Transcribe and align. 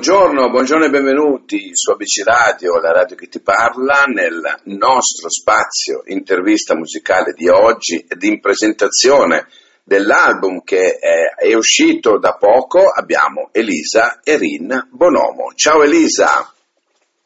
Buongiorno, 0.00 0.48
buongiorno 0.48 0.86
e 0.86 0.88
benvenuti 0.88 1.76
su 1.76 1.90
ABC 1.90 2.24
Radio, 2.24 2.80
la 2.80 2.90
radio 2.90 3.14
che 3.14 3.28
ti 3.28 3.38
parla, 3.42 4.04
nel 4.06 4.40
nostro 4.64 5.28
spazio 5.28 6.00
intervista 6.06 6.74
musicale 6.74 7.34
di 7.34 7.50
oggi 7.50 8.06
ed 8.08 8.22
in 8.22 8.40
presentazione 8.40 9.46
dell'album 9.84 10.64
che 10.64 10.96
è, 10.96 11.34
è 11.36 11.52
uscito 11.52 12.18
da 12.18 12.34
poco 12.36 12.88
abbiamo 12.88 13.50
Elisa 13.52 14.20
Erin 14.24 14.88
Bonomo. 14.90 15.52
Ciao 15.54 15.82
Elisa! 15.82 16.50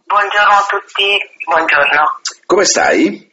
Buongiorno 0.05 0.55
a 0.55 0.67
tutti, 0.69 1.17
buongiorno. 1.45 2.21
Come 2.45 2.65
stai? 2.65 3.33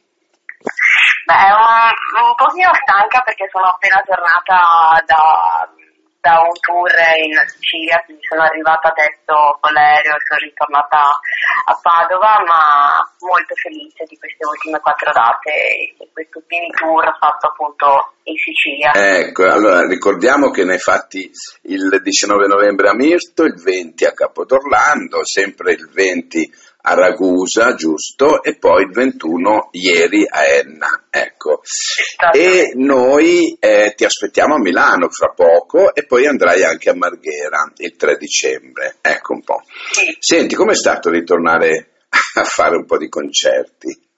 Beh, 1.26 1.34
un, 1.34 2.28
un 2.28 2.36
pochino 2.36 2.70
stanca 2.76 3.22
perché 3.24 3.50
sono 3.52 3.70
appena 3.70 4.04
tornata 4.06 5.04
da 5.04 5.80
da 6.22 6.38
un 6.38 6.54
tour 6.62 6.94
in 7.18 7.34
Sicilia, 7.50 8.00
quindi 8.06 8.22
sono 8.30 8.44
arrivata 8.46 8.94
adesso 8.94 9.58
con 9.60 9.74
l'aereo 9.74 10.14
e 10.14 10.22
sono 10.22 10.40
ritornata 10.40 11.02
a 11.66 11.74
Padova, 11.82 12.46
ma 12.46 13.02
molto 13.26 13.58
felice 13.58 14.06
di 14.06 14.16
queste 14.18 14.46
ultime 14.46 14.80
quattro 14.80 15.12
date 15.12 15.50
e 15.98 16.10
questo 16.14 16.42
mini 16.46 16.70
tour 16.78 17.10
fatto 17.18 17.48
appunto 17.50 18.14
in 18.30 18.38
Sicilia. 18.38 18.94
Ecco, 18.94 19.50
allora 19.50 19.82
ricordiamo 19.88 20.52
che 20.52 20.64
ne 20.64 20.74
hai 20.74 20.80
fatti 20.80 21.26
il 21.64 21.90
19 21.90 22.46
novembre 22.46 22.90
a 22.90 22.94
Mirto, 22.94 23.44
il 23.44 23.58
20 23.58 24.06
a 24.06 24.14
Capodorlando, 24.14 25.26
sempre 25.26 25.74
il 25.74 25.90
20 25.90 26.54
a 26.82 26.94
Ragusa, 26.94 27.76
giusto? 27.76 28.44
E 28.44 28.58
poi 28.58 28.84
il 28.84 28.92
21 28.92 29.70
ieri 29.72 30.26
a 30.28 30.46
Enna, 30.46 31.06
ecco. 31.10 31.62
E 32.34 32.74
noi 32.76 33.56
eh, 33.60 33.94
ti 33.96 34.06
aspettiamo 34.06 34.56
a 34.56 34.60
Milano 34.60 35.10
fra 35.10 35.30
poco 35.30 35.94
e 35.94 36.06
poi 36.06 36.28
andrai 36.28 36.64
anche 36.64 36.90
a 36.90 36.96
Marghera 36.96 37.72
il 37.78 37.96
3 37.96 38.18
dicembre, 38.18 38.98
ecco 39.02 39.34
un 39.34 39.44
po'. 39.44 39.64
Sì. 39.92 40.16
Senti, 40.20 40.56
com'è 40.56 40.76
stato 40.76 41.10
ritornare 41.10 41.92
a 42.36 42.44
fare 42.44 42.76
un 42.76 42.86
po' 42.86 42.98
di 42.98 43.10
concerti? 43.10 44.10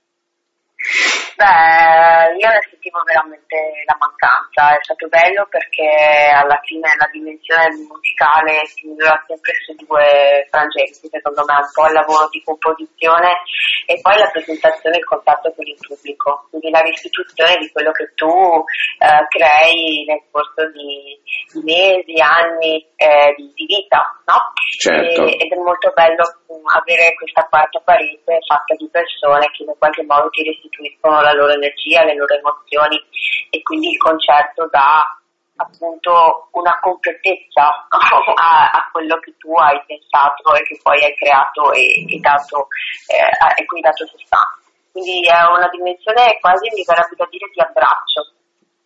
Beh, 1.35 2.35
io 2.37 2.49
ne 2.49 2.61
sentivo 2.69 3.01
veramente 3.03 3.83
la 3.85 3.97
mancanza, 3.97 4.77
è 4.77 4.83
stato 4.83 5.07
bello 5.07 5.47
perché 5.49 6.29
alla 6.31 6.59
fine 6.63 6.93
la 6.97 7.09
dimensione 7.11 7.73
musicale 7.87 8.65
si 8.67 8.87
misura 8.87 9.17
sempre 9.25 9.53
su 9.65 9.73
due 9.85 10.45
frangenti, 10.49 11.09
secondo 11.09 11.43
me, 11.45 11.55
un 11.55 11.71
po' 11.73 11.87
il 11.87 11.93
lavoro 11.93 12.27
di 12.29 12.43
composizione 12.43 13.41
e 13.87 13.99
poi 14.01 14.17
la 14.17 14.29
presentazione 14.29 14.95
e 14.95 14.99
il 14.99 15.05
contatto 15.05 15.53
con 15.55 15.65
il 15.65 15.77
pubblico, 15.79 16.47
quindi 16.49 16.69
la 16.69 16.81
restituzione 16.81 17.57
di 17.57 17.71
quello 17.71 17.91
che 17.91 18.13
tu 18.13 18.29
eh, 18.29 19.25
crei 19.29 20.05
nel 20.05 20.21
corso 20.29 20.69
di, 20.69 21.17
mesi, 21.63 22.19
anni 22.21 22.92
eh, 23.03 23.35
di, 23.35 23.51
di, 23.53 23.65
vita, 23.65 23.99
no? 24.25 24.53
Certo. 24.79 25.27
E, 25.27 25.35
ed 25.43 25.51
è 25.51 25.59
molto 25.59 25.91
bello 25.93 26.23
avere 26.71 27.13
questa 27.15 27.43
quarta 27.49 27.79
parete 27.83 28.39
fatta 28.47 28.73
di 28.75 28.87
persone 28.87 29.51
che 29.51 29.63
in 29.63 29.73
qualche 29.77 30.03
modo 30.03 30.29
ti 30.29 30.43
restituiscono 30.43 31.19
la 31.19 31.33
loro 31.33 31.51
energia, 31.51 32.03
le 32.03 32.15
loro 32.15 32.33
emozioni 32.35 32.95
e 33.49 33.61
quindi 33.61 33.91
il 33.91 33.97
concerto 33.97 34.69
dà 34.71 35.03
appunto 35.55 36.47
una 36.51 36.79
completezza 36.79 37.67
a, 37.91 38.69
a, 38.71 38.89
quello 38.91 39.19
che 39.19 39.35
tu 39.37 39.53
hai 39.53 39.79
pensato 39.85 40.55
e 40.55 40.63
che 40.63 40.79
poi 40.81 41.03
hai 41.03 41.15
creato 41.15 41.73
e, 41.73 42.05
e 42.07 42.19
dato, 42.19 42.67
eh, 43.11 43.61
e 43.61 43.65
cui 43.65 43.77
hai 43.77 43.83
dato 43.83 44.07
sostanza. 44.07 44.57
Quindi 44.91 45.27
è 45.27 45.41
una 45.51 45.67
dimensione 45.69 46.37
quasi, 46.39 46.69
mi 46.73 46.85
verrebbe 46.85 47.15
da 47.17 47.27
dire, 47.29 47.49
di 47.51 47.59
abbraccio, 47.59 48.33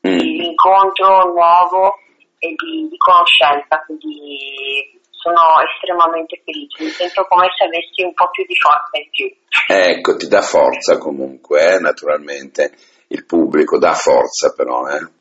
Mm. 0.08 0.18
di 0.18 0.46
incontro 0.46 1.34
nuovo 1.34 2.00
e 2.40 2.54
di, 2.56 2.88
di 2.90 2.98
conoscenza, 2.98 3.84
quindi 3.86 5.00
sono 5.28 5.60
estremamente 5.66 6.42
felice, 6.46 6.84
mi 6.84 6.90
sento 6.90 7.26
come 7.26 7.48
se 7.58 7.66
avessi 7.66 8.04
un 8.04 8.14
po' 8.14 8.30
più 8.30 8.46
di 8.46 8.56
forza 8.56 8.98
in 8.98 9.10
più. 9.10 9.28
Ecco, 9.68 10.16
ti 10.16 10.28
dà 10.28 10.42
forza 10.42 10.98
comunque, 10.98 11.76
eh, 11.76 11.80
naturalmente. 11.80 12.72
Il 13.08 13.26
pubblico 13.26 13.78
dà 13.78 13.94
forza 13.94 14.54
però, 14.56 14.88
eh. 14.88 15.16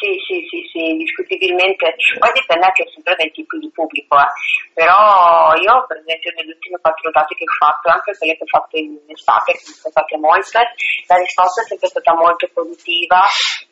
Sì, 0.00 0.16
sì, 0.24 0.40
sì, 0.48 0.64
sì, 0.72 0.80
indiscutibilmente. 0.96 1.92
Poi 2.18 2.32
dipende 2.32 2.64
anche 2.64 2.88
sempre 2.88 3.16
dai 3.16 3.30
tipi 3.32 3.58
di 3.58 3.68
pubblico, 3.68 4.16
eh. 4.16 4.32
però 4.72 5.52
io 5.60 5.84
per 5.86 6.00
esempio 6.00 6.32
nelle 6.36 6.56
ultime 6.56 6.80
quattro 6.80 7.10
date 7.10 7.34
che 7.34 7.44
ho 7.44 7.52
fatto, 7.52 7.88
anche 7.92 8.16
quelle 8.16 8.36
che 8.36 8.44
ho 8.44 8.48
fatto 8.48 8.76
in 8.76 8.96
estate, 9.08 9.52
che 9.52 9.60
sono 9.60 9.92
state 9.92 10.16
molte, 10.16 10.58
la 11.06 11.16
risposta 11.20 11.60
è 11.60 11.64
sempre 11.68 11.88
stata 11.88 12.14
molto 12.16 12.48
positiva, 12.48 13.20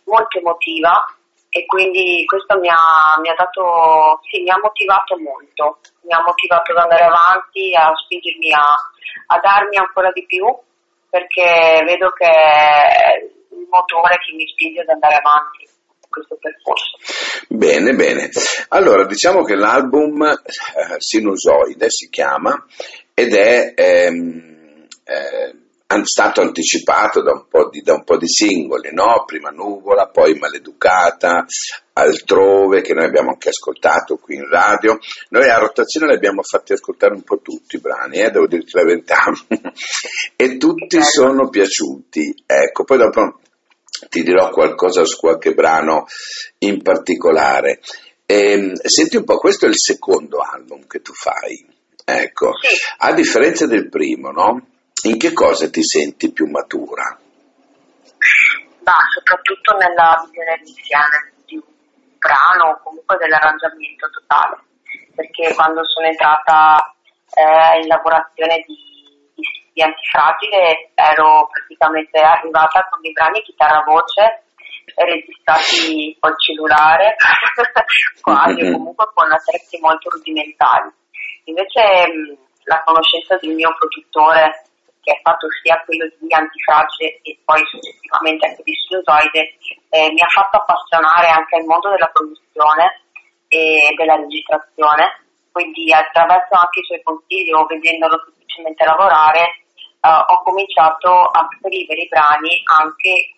molto 0.05 0.37
emotiva 0.37 1.01
e 1.51 1.65
quindi 1.67 2.25
questo 2.27 2.59
mi 2.59 2.69
ha, 2.69 3.19
mi 3.21 3.29
ha 3.29 3.35
dato, 3.35 4.21
sì, 4.31 4.43
mi 4.43 4.51
ha 4.51 4.59
motivato 4.61 5.19
molto, 5.19 5.81
mi 6.03 6.13
ha 6.13 6.23
motivato 6.23 6.73
ad 6.73 6.79
andare 6.79 7.05
avanti, 7.05 7.75
a 7.75 7.91
spingermi 7.95 8.53
a, 8.53 8.65
a 9.35 9.41
darmi 9.41 9.77
ancora 9.77 10.11
di 10.13 10.25
più 10.27 10.45
perché 11.11 11.83
vedo 11.87 12.11
che 12.11 12.27
è 12.27 13.25
il 13.25 13.67
motore 13.71 14.19
che 14.19 14.35
mi 14.37 14.47
spinge 14.47 14.81
ad 14.83 14.89
andare 14.89 15.17
avanti 15.17 15.67
questo 16.09 16.37
percorso. 16.41 16.97
Bene, 17.49 17.95
bene. 17.95 18.31
Allora, 18.69 19.07
diciamo 19.07 19.43
che 19.43 19.55
l'album 19.55 20.23
eh, 20.23 20.97
Sinusoide 20.99 21.91
si 21.91 22.09
chiama 22.09 22.65
ed 23.15 23.35
è 23.35 23.73
ehm, 23.75 24.87
eh, 25.05 25.55
stato 26.05 26.43
anticipato 26.43 27.23
da 27.23 27.33
un, 27.33 27.47
po 27.49 27.71
di, 27.71 27.81
da 27.81 27.95
un 27.95 28.05
po' 28.05 28.19
di 28.19 28.29
singoli, 28.29 28.91
no? 28.93 29.25
Prima 29.25 29.49
Nuvola, 29.49 30.09
poi 30.09 30.35
Maleducata, 30.35 31.47
Altrove, 31.95 32.83
che 32.83 32.93
noi 32.93 33.07
abbiamo 33.07 33.31
anche 33.31 33.49
ascoltato 33.49 34.19
qui 34.19 34.37
in 34.37 34.47
radio. 34.47 34.99
Noi 35.31 35.49
a 35.49 35.59
rotazione 35.59 36.09
li 36.09 36.15
abbiamo 36.15 36.43
fatti 36.43 36.75
ascoltare 36.75 37.15
un 37.15 37.23
po' 37.23 37.41
tutti 37.41 37.77
i 37.77 37.81
brani, 37.81 38.19
eh, 38.19 38.31
devo 38.31 38.47
dirti 38.47 38.73
la 38.75 38.85
verità, 38.85 39.25
e 40.37 40.57
tutti 40.59 41.03
sono 41.03 41.49
piaciuti. 41.49 42.45
Ecco, 42.45 42.85
poi 42.85 42.99
dopo 42.99 43.41
ti 44.11 44.23
dirò 44.23 44.51
qualcosa 44.51 45.05
su 45.07 45.17
qualche 45.17 45.55
brano 45.55 46.05
in 46.59 46.83
particolare. 46.83 47.81
Ehm, 48.27 48.75
senti 48.75 49.17
un 49.17 49.25
po', 49.25 49.39
questo 49.39 49.65
è 49.65 49.69
il 49.71 49.79
secondo 49.79 50.41
album 50.41 50.87
che 50.87 51.01
tu 51.01 51.15
fai, 51.15 51.67
ecco, 52.05 52.51
a 52.99 53.15
differenza 53.15 53.67
del 53.67 53.89
primo, 53.89 54.31
no? 54.31 54.67
In 55.05 55.17
che 55.17 55.33
cosa 55.33 55.71
ti 55.71 55.83
senti 55.85 56.33
più 56.33 56.51
matura? 56.51 57.17
Ma 58.83 58.97
soprattutto 59.15 59.77
nella 59.77 60.21
visione 60.27 60.59
iniziale 60.59 61.33
di 61.47 61.55
un 61.55 61.63
brano 62.19 62.73
o 62.73 62.81
comunque 62.83 63.17
dell'arrangiamento 63.17 64.11
totale, 64.11 64.59
perché 65.15 65.55
quando 65.55 65.87
sono 65.87 66.07
entrata 66.07 66.95
eh, 67.31 67.81
in 67.81 67.87
lavorazione 67.87 68.65
di, 68.67 68.75
di, 69.35 69.45
di 69.73 69.83
Antifragile 69.83 70.91
ero 70.95 71.47
praticamente 71.47 72.19
arrivata 72.19 72.89
con 72.91 73.01
dei 73.01 73.13
brani 73.13 73.41
chitarra-voce 73.43 74.43
registrati 74.97 76.17
col 76.19 76.35
cellulare, 76.41 77.15
quasi 78.21 78.63
o 78.63 78.73
comunque 78.73 79.07
con 79.15 79.31
attrezzi 79.31 79.79
molto 79.79 80.11
rudimentali. 80.11 80.91
Invece 81.45 81.83
mh, 82.09 82.37
la 82.65 82.83
conoscenza 82.85 83.37
del 83.37 83.55
mio 83.55 83.75
produttore 83.79 84.68
che 85.09 85.17
è 85.17 85.21
stato 85.25 85.49
sia 85.65 85.81
quello 85.89 86.05
di 86.21 86.29
Antifragile 86.29 87.25
e 87.25 87.41
poi 87.43 87.65
successivamente 87.65 88.45
anche 88.45 88.63
di 88.63 88.75
Sinusoide, 88.77 89.57
eh, 89.89 90.13
mi 90.13 90.21
ha 90.21 90.29
fatto 90.29 90.59
appassionare 90.61 91.29
anche 91.29 91.57
al 91.57 91.65
mondo 91.65 91.89
della 91.89 92.13
produzione 92.13 93.09
e 93.49 93.95
della 93.97 94.17
registrazione, 94.17 95.25
quindi 95.51 95.89
attraverso 95.89 96.53
anche 96.53 96.81
i 96.81 96.85
suoi 96.85 97.03
consigli 97.03 97.53
o 97.57 97.65
vedendolo 97.65 98.21
semplicemente 98.21 98.85
lavorare, 98.85 99.65
eh, 100.05 100.13
ho 100.13 100.43
cominciato 100.45 101.09
a 101.09 101.49
scrivere 101.57 102.05
i 102.05 102.09
brani 102.09 102.53
anche 102.69 103.33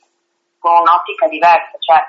con 0.59 0.75
un'ottica 0.83 1.29
diversa, 1.29 1.79
cioè 1.79 2.03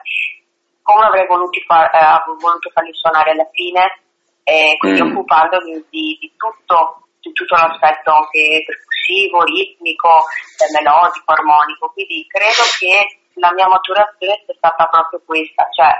come 0.81 1.05
avrei 1.05 1.27
voluto, 1.27 1.61
far, 1.67 1.85
eh, 1.93 2.33
voluto 2.41 2.71
farli 2.73 2.89
suonare 2.95 3.31
alla 3.31 3.47
fine, 3.53 4.01
e 4.43 4.75
quindi 4.79 5.03
Mm. 5.03 5.11
occupandomi 5.11 5.85
di, 5.91 6.17
di 6.19 6.33
tutto, 6.35 7.05
tutto 7.29 7.55
l'aspetto 7.55 8.09
anche 8.11 8.65
percussivo, 8.65 9.43
ritmico, 9.45 10.25
eh, 10.57 10.71
melodico, 10.73 11.29
armonico. 11.31 11.93
Quindi 11.93 12.25
credo 12.27 12.65
che 12.81 13.21
la 13.37 13.53
mia 13.53 13.67
maturazione 13.67 14.41
sia 14.45 14.55
stata 14.57 14.85
proprio 14.89 15.21
questa, 15.25 15.69
cioè 15.71 15.93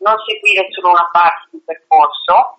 non 0.00 0.16
seguire 0.24 0.66
solo 0.72 0.90
una 0.90 1.08
parte 1.12 1.48
di 1.52 1.62
percorso, 1.64 2.58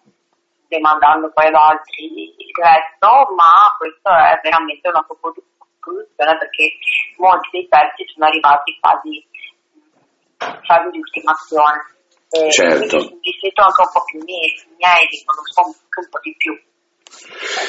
demandando 0.67 1.31
poi 1.33 1.47
ad 1.47 1.57
altri 1.57 2.33
il 2.37 2.53
resto, 2.53 3.09
ma 3.35 3.73
questo 3.77 4.09
è 4.09 4.39
veramente 4.41 4.87
una 4.87 5.03
produzione 5.03 6.37
perché 6.37 6.79
molti 7.17 7.49
dei 7.51 7.67
pezzi 7.67 8.07
sono 8.13 8.27
arrivati 8.27 8.77
quasi 8.79 9.09
in 9.09 10.61
fase 10.63 10.89
di 10.91 10.99
ultimazione. 10.99 11.91
E 12.29 12.49
Certo. 12.49 12.97
Quindi 12.97 13.19
mi 13.21 13.37
sento 13.39 13.61
anche 13.61 13.81
un 13.81 13.91
po' 13.93 14.03
più 14.05 14.23
miei, 14.23 14.49
miei 14.79 15.05
li 15.05 15.23
conosco 15.23 15.61
anche 15.61 15.99
un 16.01 16.09
po' 16.09 16.19
di 16.23 16.35
più. 16.35 16.53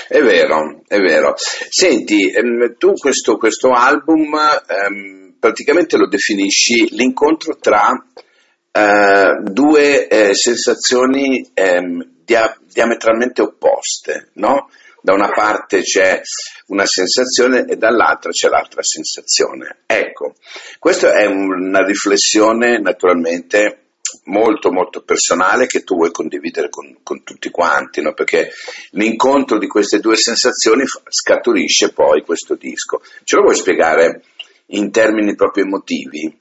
È 0.08 0.20
vero, 0.20 0.82
è 0.86 0.98
vero. 0.98 1.34
Senti, 1.36 2.30
ehm, 2.30 2.76
tu 2.76 2.92
questo, 2.92 3.36
questo 3.36 3.70
album 3.70 4.34
ehm, 4.34 5.34
praticamente 5.38 5.96
lo 5.96 6.08
definisci 6.08 6.94
l'incontro 6.94 7.56
tra 7.58 7.90
uh, 7.90 9.42
due 9.42 10.08
eh, 10.08 10.34
sensazioni 10.34 11.50
ehm, 11.52 12.22
dia- 12.24 12.56
diametralmente 12.70 13.42
opposte, 13.42 14.30
no? 14.34 14.70
Da 15.02 15.12
una 15.12 15.28
parte 15.28 15.82
c'è 15.82 16.22
una 16.68 16.86
sensazione 16.86 17.66
e 17.66 17.76
dall'altra 17.76 18.30
c'è 18.30 18.48
l'altra 18.48 18.82
sensazione. 18.82 19.80
Ecco, 19.84 20.36
questa 20.78 21.12
è 21.12 21.26
una 21.26 21.84
riflessione 21.84 22.78
naturalmente 22.78 23.83
molto 24.24 24.70
molto 24.70 25.02
personale 25.02 25.66
che 25.66 25.82
tu 25.82 25.96
vuoi 25.96 26.10
condividere 26.10 26.68
con, 26.68 27.02
con 27.02 27.22
tutti 27.22 27.50
quanti, 27.50 28.00
no? 28.00 28.14
perché 28.14 28.50
l'incontro 28.90 29.58
di 29.58 29.66
queste 29.66 29.98
due 29.98 30.16
sensazioni 30.16 30.84
scaturisce 31.08 31.92
poi 31.92 32.22
questo 32.22 32.54
disco. 32.54 33.02
Ce 33.24 33.36
lo 33.36 33.42
vuoi 33.42 33.56
spiegare 33.56 34.22
in 34.66 34.90
termini 34.90 35.34
proprio 35.34 35.64
emotivi? 35.64 36.40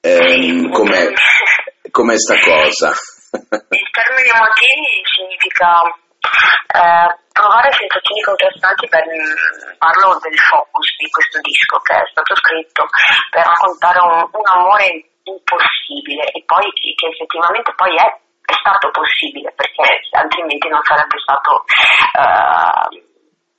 Eh, 0.00 0.68
com'è, 0.72 1.12
com'è 1.90 2.18
sta 2.18 2.38
cosa? 2.38 2.90
in 3.36 3.90
termini 3.92 4.28
emotivi 4.28 5.02
significa 5.14 5.82
eh, 6.74 7.10
provare 7.32 7.70
sensazioni 7.72 8.22
contrastanti 8.22 8.88
per 8.88 9.04
parlo 9.78 10.18
del 10.22 10.38
focus 10.38 10.96
di 10.98 11.08
questo 11.10 11.38
disco 11.40 11.78
che 11.84 11.94
è 11.94 12.06
stato 12.10 12.34
scritto 12.34 12.86
per 13.30 13.44
raccontare 13.44 13.98
un, 14.00 14.28
un 14.30 14.46
amore 14.46 15.15
impossibile. 15.26 16.30
E 16.30 16.42
poi 16.46 16.70
che 16.72 17.06
effettivamente 17.06 17.72
poi 17.74 17.94
è, 17.96 18.06
è 18.06 18.54
stato 18.54 18.90
possibile 18.90 19.52
perché 19.52 20.06
altrimenti 20.16 20.68
non 20.68 20.82
sarebbe 20.82 21.18
stato 21.18 21.64
uh, 22.14 23.04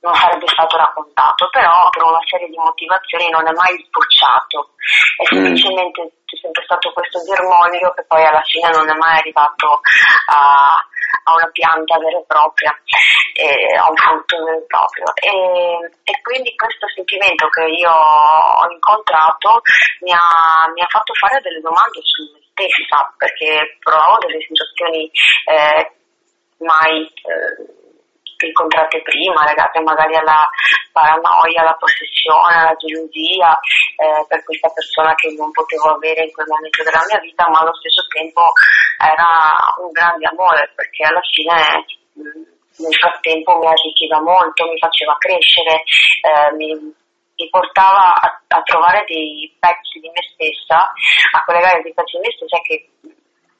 non 0.00 0.14
sarebbe 0.14 0.46
stato 0.46 0.76
raccontato, 0.76 1.48
però 1.50 1.88
per 1.90 2.04
una 2.04 2.22
serie 2.24 2.48
di 2.48 2.56
motivazioni 2.56 3.28
non 3.30 3.46
è 3.46 3.52
mai 3.52 3.74
sbocciato, 3.82 4.74
è 5.18 5.22
mm. 5.22 5.42
semplicemente 5.42 6.00
c'è 6.24 6.36
sempre 6.40 6.62
stato 6.62 6.92
questo 6.92 7.18
germoglio 7.24 7.90
che 7.92 8.04
poi 8.06 8.24
alla 8.24 8.42
fine 8.46 8.70
non 8.70 8.88
è 8.88 8.94
mai 8.94 9.18
arrivato 9.18 9.80
a, 10.30 10.78
a 11.24 11.34
una 11.34 11.48
pianta 11.50 11.98
vera 11.98 12.18
e 12.18 12.24
propria, 12.26 12.72
eh, 13.34 13.76
a 13.76 13.88
un 13.88 13.96
frutto 13.96 14.44
vero 14.44 14.58
e 14.58 14.66
proprio. 14.66 15.06
E, 15.14 15.32
e, 16.04 16.20
quindi 16.22 16.54
questo 16.54 16.86
sentimento 16.94 17.48
che 17.48 17.64
io 17.64 17.90
ho 17.90 18.70
incontrato 18.70 19.60
mi 20.00 20.12
ha, 20.12 20.68
mi 20.72 20.80
ha 20.80 20.88
fatto 20.88 21.12
fare 21.14 21.40
delle 21.40 21.60
domande 21.60 22.00
su 22.02 22.22
me 22.32 22.40
stessa, 22.50 23.12
perché 23.16 23.78
provavo 23.80 24.18
delle 24.18 24.40
sensazioni 24.46 25.10
eh, 25.46 25.92
mai... 26.64 27.04
Eh, 27.04 27.86
incontrate 28.46 29.02
prima, 29.02 29.44
legate 29.44 29.80
magari 29.80 30.14
alla 30.16 30.48
paranoia, 30.92 31.62
alla 31.62 31.76
possessione, 31.78 32.54
alla 32.54 32.76
gelosia 32.76 33.58
eh, 33.96 34.24
per 34.28 34.44
questa 34.44 34.68
persona 34.70 35.14
che 35.14 35.34
non 35.36 35.50
potevo 35.50 35.94
avere 35.94 36.24
in 36.24 36.32
quel 36.32 36.46
momento 36.46 36.82
della 36.82 37.02
mia 37.08 37.20
vita, 37.20 37.48
ma 37.48 37.60
allo 37.60 37.74
stesso 37.74 38.06
tempo 38.08 38.52
era 38.98 39.26
un 39.82 39.90
grande 39.90 40.26
amore 40.26 40.70
perché 40.74 41.04
alla 41.04 41.22
fine 41.22 41.86
nel 42.78 42.94
frattempo 42.94 43.58
mi 43.58 43.66
arricchiva 43.66 44.20
molto, 44.20 44.66
mi 44.66 44.78
faceva 44.78 45.16
crescere, 45.18 45.82
eh, 46.22 46.54
mi, 46.54 46.74
mi, 46.74 47.48
portava 47.50 48.14
a, 48.14 48.40
a, 48.46 48.62
trovare 48.62 49.04
dei 49.06 49.50
pezzi 49.58 49.98
di 49.98 50.10
me 50.10 50.22
stessa, 50.34 50.92
a 51.34 51.44
collegare 51.44 51.82
dei 51.82 51.94
pezzi 51.94 52.18
di 52.18 52.22
me 52.22 52.32
stessa 52.34 52.58
che 52.62 52.88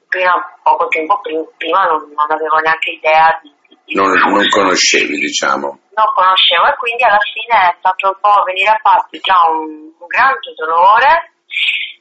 fino 0.09 0.31
a 0.31 0.59
poco 0.63 0.89
tempo 0.89 1.21
prima 1.21 1.85
non, 1.85 2.11
non 2.15 2.31
avevo 2.31 2.57
neanche 2.59 2.91
idea 2.91 3.39
di 3.43 3.53
non, 3.94 4.11
non, 4.11 4.49
conoscevi, 4.49 5.17
diciamo. 5.17 5.79
Non 5.96 6.08
conoscevo 6.14 6.67
e 6.69 6.76
quindi 6.76 7.05
alla 7.05 7.23
fine 7.32 7.56
è 7.56 7.75
stato 7.79 8.08
un 8.08 8.19
po' 8.20 8.43
venire 8.44 8.70
a 8.70 8.81
farsi 8.82 9.20
tra 9.20 9.38
un, 9.49 9.88
un 9.96 10.06
grande 10.06 10.52
dolore 10.56 11.32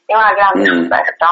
e 0.06 0.16
una 0.16 0.34
grande 0.34 0.68
mm. 0.68 0.74
scoperta. 0.84 1.30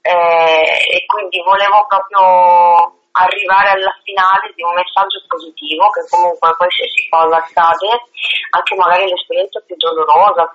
E, 0.00 0.96
e 0.96 1.04
quindi 1.04 1.42
volevo 1.44 1.84
proprio 1.84 2.96
arrivare 3.12 3.76
alla 3.76 3.92
finale 4.00 4.52
di 4.54 4.62
un 4.62 4.72
messaggio 4.72 5.20
positivo 5.28 5.90
che 5.90 6.08
comunque 6.08 6.56
qualsiasi 6.56 7.08
cosa 7.10 7.36
accade, 7.36 8.08
anche 8.56 8.74
magari 8.76 9.04
l'esperienza 9.04 9.60
più 9.66 9.76
dolorosa, 9.76 10.48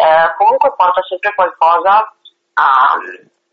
eh, 0.00 0.32
comunque 0.38 0.72
porta 0.76 1.02
sempre 1.04 1.34
qualcosa 1.34 2.08
a, 2.54 2.96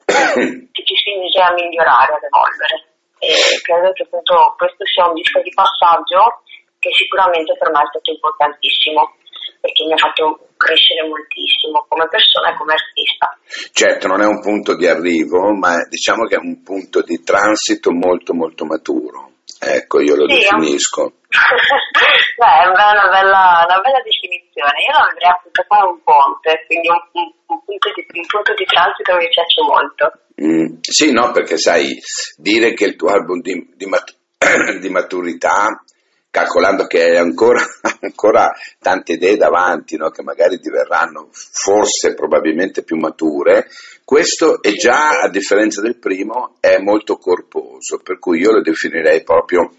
che 0.71 0.83
ci 0.88 0.95
spinge 0.95 1.41
a 1.41 1.51
migliorare, 1.51 2.13
a 2.13 2.19
evolvere 2.23 2.96
e 3.19 3.60
credo 3.62 3.92
che 3.94 4.04
appunto 4.04 4.56
questo 4.58 4.86
sia 4.86 5.08
un 5.08 5.14
disco 5.14 5.42
di 5.42 5.52
passaggio 5.54 6.44
che 6.80 6.90
sicuramente 6.94 7.58
per 7.58 7.72
me 7.72 7.81
è 7.81 7.90
stato 7.90 8.12
importantissimo 8.12 9.18
perché 9.60 9.84
mi 9.86 9.94
ha 9.94 9.98
fatto 9.98 10.48
crescere 10.56 11.08
moltissimo 11.08 11.86
come 11.88 12.08
persona 12.08 12.54
e 12.54 12.58
come 12.58 12.74
artista. 12.74 13.38
Certo, 13.74 14.08
non 14.08 14.22
è 14.22 14.25
un 14.25 14.42
punto 14.42 14.75
di 14.75 14.88
arrivo, 14.88 15.54
ma 15.54 15.84
diciamo 15.90 16.25
che 16.25 16.36
è 16.36 16.40
un 16.40 16.62
punto 16.64 17.02
di 17.02 17.24
transito 17.24 17.92
molto 17.92 18.34
molto 18.34 18.66
maturo. 18.66 19.31
Ecco, 19.59 20.00
io 20.01 20.15
lo 20.15 20.27
sì, 20.27 20.36
definisco. 20.36 21.13
Beh, 22.38 22.57
è 22.63 22.68
una 22.68 23.09
bella, 23.09 23.65
una 23.65 23.80
bella, 23.81 24.01
definizione. 24.04 24.77
Io 24.86 24.98
lo 24.98 25.06
vedrei 25.09 25.30
appunto 25.30 25.65
come 25.68 25.89
un 25.89 26.04
ponte, 26.04 26.63
quindi 26.68 26.88
un, 26.89 27.01
un, 27.13 27.31
un, 27.48 27.59
punto, 27.65 27.92
di, 27.94 28.06
un 28.19 28.25
punto 28.27 28.54
di 28.54 28.65
transito 28.65 29.15
mi 29.15 29.27
piace 29.27 29.62
molto. 29.65 30.06
Mm, 30.38 30.77
sì, 30.81 31.12
no, 31.12 31.31
perché 31.31 31.57
sai, 31.57 31.98
dire 32.38 32.74
che 32.74 32.86
il 32.86 32.95
tuo 32.95 33.09
album 33.09 33.42
di, 33.42 33.74
di, 33.75 33.86
mat- 33.88 34.15
di 34.80 34.89
maturità, 34.89 35.83
calcolando 36.29 36.85
che 36.85 37.03
hai 37.03 37.18
ancora, 37.18 37.62
ancora, 38.01 38.51
tante 38.79 39.13
idee 39.13 39.38
davanti, 39.38 39.97
no, 39.97 40.09
che 40.09 40.24
magari 40.24 40.57
diverranno 40.57 41.29
forse 41.31 42.13
probabilmente 42.13 42.83
più 42.83 42.97
mature, 42.97 43.68
questo 44.03 44.62
è 44.62 44.71
già, 44.74 45.21
a 45.21 45.29
differenza 45.29 45.81
del 45.81 45.97
primo, 45.97 46.56
è 46.59 46.77
molto 46.77 47.18
corposo, 47.18 48.00
per 48.03 48.19
cui 48.19 48.39
io 48.39 48.51
lo 48.51 48.62
definirei 48.62 49.24
proprio 49.24 49.71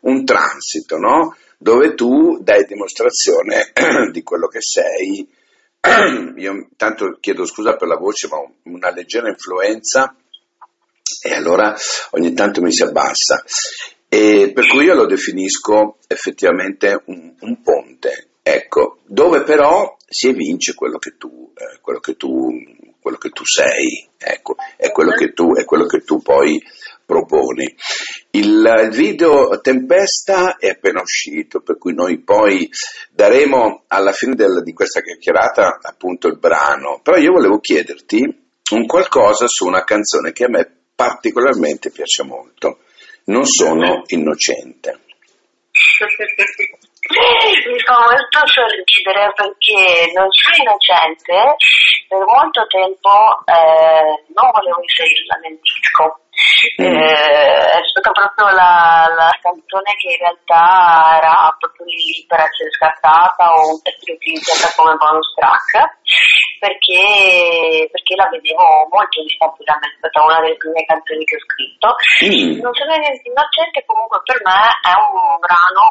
un 0.00 0.24
transito, 0.24 0.96
no? 0.96 1.34
dove 1.58 1.94
tu 1.94 2.38
dai 2.42 2.64
dimostrazione 2.64 3.72
di 4.12 4.22
quello 4.22 4.46
che 4.46 4.60
sei, 4.60 5.28
io 6.36 6.68
tanto 6.76 7.16
chiedo 7.20 7.46
scusa 7.46 7.76
per 7.76 7.88
la 7.88 7.96
voce, 7.96 8.28
ma 8.28 8.38
una 8.64 8.90
leggera 8.90 9.28
influenza 9.28 10.14
e 11.22 11.34
allora 11.34 11.74
ogni 12.10 12.34
tanto 12.34 12.60
mi 12.60 12.72
si 12.72 12.82
abbassa. 12.82 13.42
E 14.08 14.52
per 14.54 14.66
cui 14.68 14.84
io 14.84 14.94
lo 14.94 15.06
definisco 15.06 15.98
effettivamente 16.06 17.02
un, 17.06 17.34
un 17.40 17.62
ponte, 17.62 18.28
ecco, 18.42 18.98
dove 19.04 19.42
però 19.42 19.96
si 20.06 20.28
evince 20.28 20.74
quello 20.74 20.98
che 20.98 21.16
tu, 21.16 21.52
eh, 21.54 21.80
quello 21.80 21.98
che 21.98 22.16
tu, 22.16 22.48
quello 23.00 23.18
che 23.18 23.30
tu 23.30 23.44
sei, 23.44 24.08
ecco, 24.16 24.54
è 24.76 24.92
quello 24.92 25.12
che 25.12 25.32
tu, 25.32 25.54
è 25.54 25.64
quello 25.64 25.86
che 25.86 26.02
tu 26.02 26.22
poi 26.22 26.62
proponi. 27.04 27.74
Il 28.30 28.88
video 28.92 29.60
Tempesta 29.60 30.56
è 30.56 30.68
appena 30.68 31.00
uscito, 31.00 31.60
per 31.60 31.78
cui 31.78 31.94
noi 31.94 32.20
poi 32.20 32.68
daremo 33.10 33.84
alla 33.86 34.12
fine 34.12 34.34
del, 34.34 34.62
di 34.62 34.72
questa 34.72 35.00
chiacchierata 35.00 35.78
appunto 35.82 36.28
il 36.28 36.38
brano, 36.38 37.00
però 37.02 37.16
io 37.16 37.32
volevo 37.32 37.58
chiederti 37.58 38.44
un 38.72 38.86
qualcosa 38.86 39.46
su 39.46 39.66
una 39.66 39.84
canzone 39.84 40.32
che 40.32 40.44
a 40.44 40.48
me 40.48 40.70
particolarmente 40.94 41.90
piace 41.90 42.24
molto. 42.24 42.80
Non 43.26 43.44
sono 43.44 44.02
innocente. 44.06 45.00
Mi 47.06 47.78
fa 47.80 47.98
molto 48.02 48.42
sorridere 48.46 49.32
perché 49.34 50.10
non 50.12 50.26
sono 50.30 50.56
innocente, 50.58 51.56
per 52.08 52.24
molto 52.24 52.66
tempo 52.66 53.10
eh, 53.44 54.24
non 54.34 54.50
volevo 54.52 54.80
inserirla 54.82 55.36
nel 55.42 55.58
disco 55.60 56.26
Mm. 56.76 56.84
Eh, 56.84 57.80
è 57.80 57.82
stata 57.88 58.12
proprio 58.12 58.52
la, 58.52 59.08
la, 59.08 59.32
canzone 59.40 59.96
che 59.96 60.12
in 60.12 60.20
realtà 60.20 61.16
era 61.16 61.56
proprio 61.56 61.86
lì 61.88 62.24
per 62.28 62.40
essere 62.40 62.68
scattata 62.76 63.56
o 63.56 63.80
essere 63.80 64.12
utilizzata 64.12 64.68
come 64.76 64.96
bonus 64.96 65.32
track 65.32 65.96
perché, 66.60 67.88
perché 67.88 68.14
la 68.16 68.28
vedevo 68.28 68.84
molto 68.92 69.22
distante 69.24 69.64
da 69.64 69.78
me, 69.80 69.88
è 69.88 69.96
stata 69.96 70.24
una 70.24 70.40
delle 70.40 70.56
prime 70.60 70.84
canzoni 70.84 71.24
che 71.24 71.36
ho 71.36 71.44
scritto. 71.48 71.88
Mm. 72.28 72.60
Non 72.60 72.74
sono 72.76 72.92
niente 73.00 73.24
innocente, 73.24 73.84
comunque 73.88 74.20
per 74.24 74.40
me 74.44 74.60
è 74.84 74.92
un 74.92 75.40
brano 75.40 75.84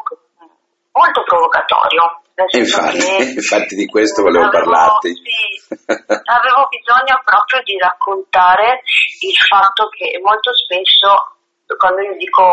molto 0.94 1.22
provocatorio 1.26 2.25
Infatti, 2.36 3.32
infatti, 3.32 3.74
di 3.76 3.86
questo 3.86 4.20
volevo 4.20 4.44
avevo, 4.44 4.62
parlarti. 4.64 5.08
Sì, 5.08 5.72
avevo 5.88 6.68
bisogno 6.68 7.16
proprio 7.24 7.62
di 7.64 7.78
raccontare 7.78 8.82
il 9.24 9.36
fatto 9.48 9.88
che 9.88 10.20
molto 10.22 10.52
spesso 10.52 11.36
quando 11.74 12.02
io 12.02 12.14
dico 12.16 12.44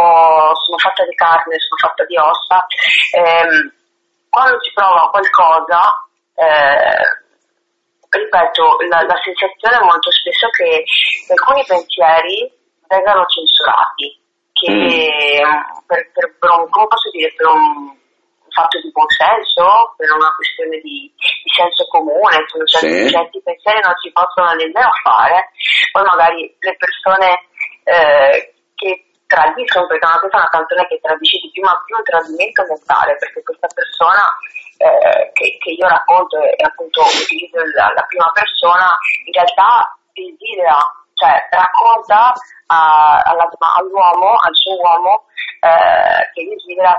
sono 0.65 0.77
fatta 0.79 1.03
di 1.05 1.13
carne, 1.15 1.59
sono 1.59 1.77
fatta 1.77 2.03
di 2.05 2.17
ossa, 2.17 2.65
ehm, 3.13 3.73
quando 4.29 4.57
si 4.63 4.71
prova 4.73 5.11
qualcosa, 5.11 5.79
eh, 6.33 7.03
ripeto, 8.09 8.63
la, 8.89 9.03
la, 9.03 9.19
sensazione 9.21 9.77
è 9.77 9.85
molto 9.85 10.09
spesso 10.09 10.49
che 10.49 10.83
alcuni 11.29 11.63
pensieri 11.67 12.49
vengano 12.87 13.25
censurati, 13.27 14.17
che 14.53 14.71
mm. 14.71 15.85
per, 15.85 16.11
per, 16.13 16.35
per 16.39 16.49
un, 16.49 16.69
come 16.69 16.87
posso 16.87 17.11
dire, 17.11 17.33
per 17.35 17.47
un 17.47 18.01
fatto 18.53 18.79
di 18.79 18.91
buon 18.91 19.09
senso, 19.09 19.93
per 19.97 20.13
una 20.13 20.31
questione 20.37 20.77
di, 20.79 21.11
di 21.11 21.51
senso 21.51 21.85
comune, 21.89 22.45
sono 22.47 22.63
certi, 22.65 23.07
Sì. 23.07 23.09
certi 23.09 23.41
pensieri 23.43 23.79
non 23.81 23.93
si 23.97 24.11
possono 24.13 24.53
nemmeno 24.53 24.89
fare, 25.03 25.49
poi 25.91 26.03
magari 26.05 26.45
le 26.59 26.75
persone 26.77 27.29
eh, 27.83 28.53
che 28.75 28.91
tradiscono, 29.27 29.87
perché 29.87 30.05
una 30.05 30.19
cosa 30.21 30.37
è 30.37 30.39
una 30.45 30.53
canzone 30.53 30.87
che 30.87 30.99
tradisce 31.01 31.37
di 31.41 31.49
più, 31.51 31.63
ma 31.65 31.73
più 31.85 31.97
un 31.97 32.03
tradimento 32.05 32.61
mentale, 32.69 33.17
perché 33.17 33.41
questa 33.41 33.67
persona 33.73 34.23
eh, 34.77 35.31
che, 35.33 35.57
che 35.57 35.69
io 35.73 35.87
racconto 35.87 36.37
e 36.41 36.53
e 36.57 36.63
appunto 36.65 37.01
utilizzo 37.01 37.57
la, 37.75 37.91
la 37.95 38.05
prima 38.05 38.29
persona, 38.33 38.85
in 39.25 39.33
realtà 39.33 39.89
desidera, 40.13 40.77
cioè 41.17 41.33
racconta 41.49 42.33
a- 42.67 43.21
alla- 43.25 43.49
all'uomo, 43.77 44.37
al 44.37 44.53
suo 44.53 44.75
uomo, 44.77 45.25
eh, 45.61 46.29
che 46.33 46.45
desidera 46.49 46.93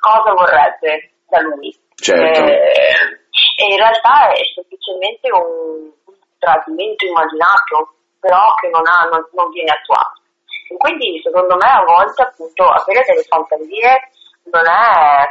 cosa 0.00 0.32
vorrebbe 0.32 1.10
da 1.28 1.40
lui. 1.40 1.70
Certo. 1.94 2.44
Eh, 2.44 3.20
e 3.56 3.64
in 3.70 3.76
realtà 3.76 4.30
è 4.32 4.40
semplicemente 4.54 5.30
un, 5.32 5.90
un 6.04 6.14
tradimento 6.38 7.06
immaginato, 7.06 7.94
però 8.20 8.54
che 8.60 8.68
non, 8.68 8.82
ha- 8.86 9.08
non- 9.10 9.28
non 9.32 9.50
viene 9.50 9.70
attuato. 9.70 10.20
E 10.68 10.76
quindi 10.76 11.20
secondo 11.22 11.56
me 11.56 11.68
a 11.68 11.84
volte 11.84 12.22
appunto 12.22 12.64
avere 12.64 13.04
delle 13.06 13.22
fantasie 13.24 14.10
non 14.50 14.66
è, 14.66 15.28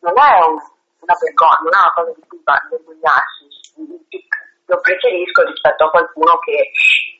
non 0.00 0.14
è 0.18 0.32
un- 0.46 0.62
una 1.00 1.16
vergogna, 1.18 1.58
non 1.62 1.74
è 1.74 1.78
una 1.78 1.92
cosa 1.94 2.12
di 2.14 2.22
cui 2.28 2.40
vergognarsi. 2.44 3.46
Lo 4.66 4.80
preferisco 4.80 5.42
rispetto 5.44 5.84
a 5.84 5.90
qualcuno 5.90 6.38
che 6.40 6.70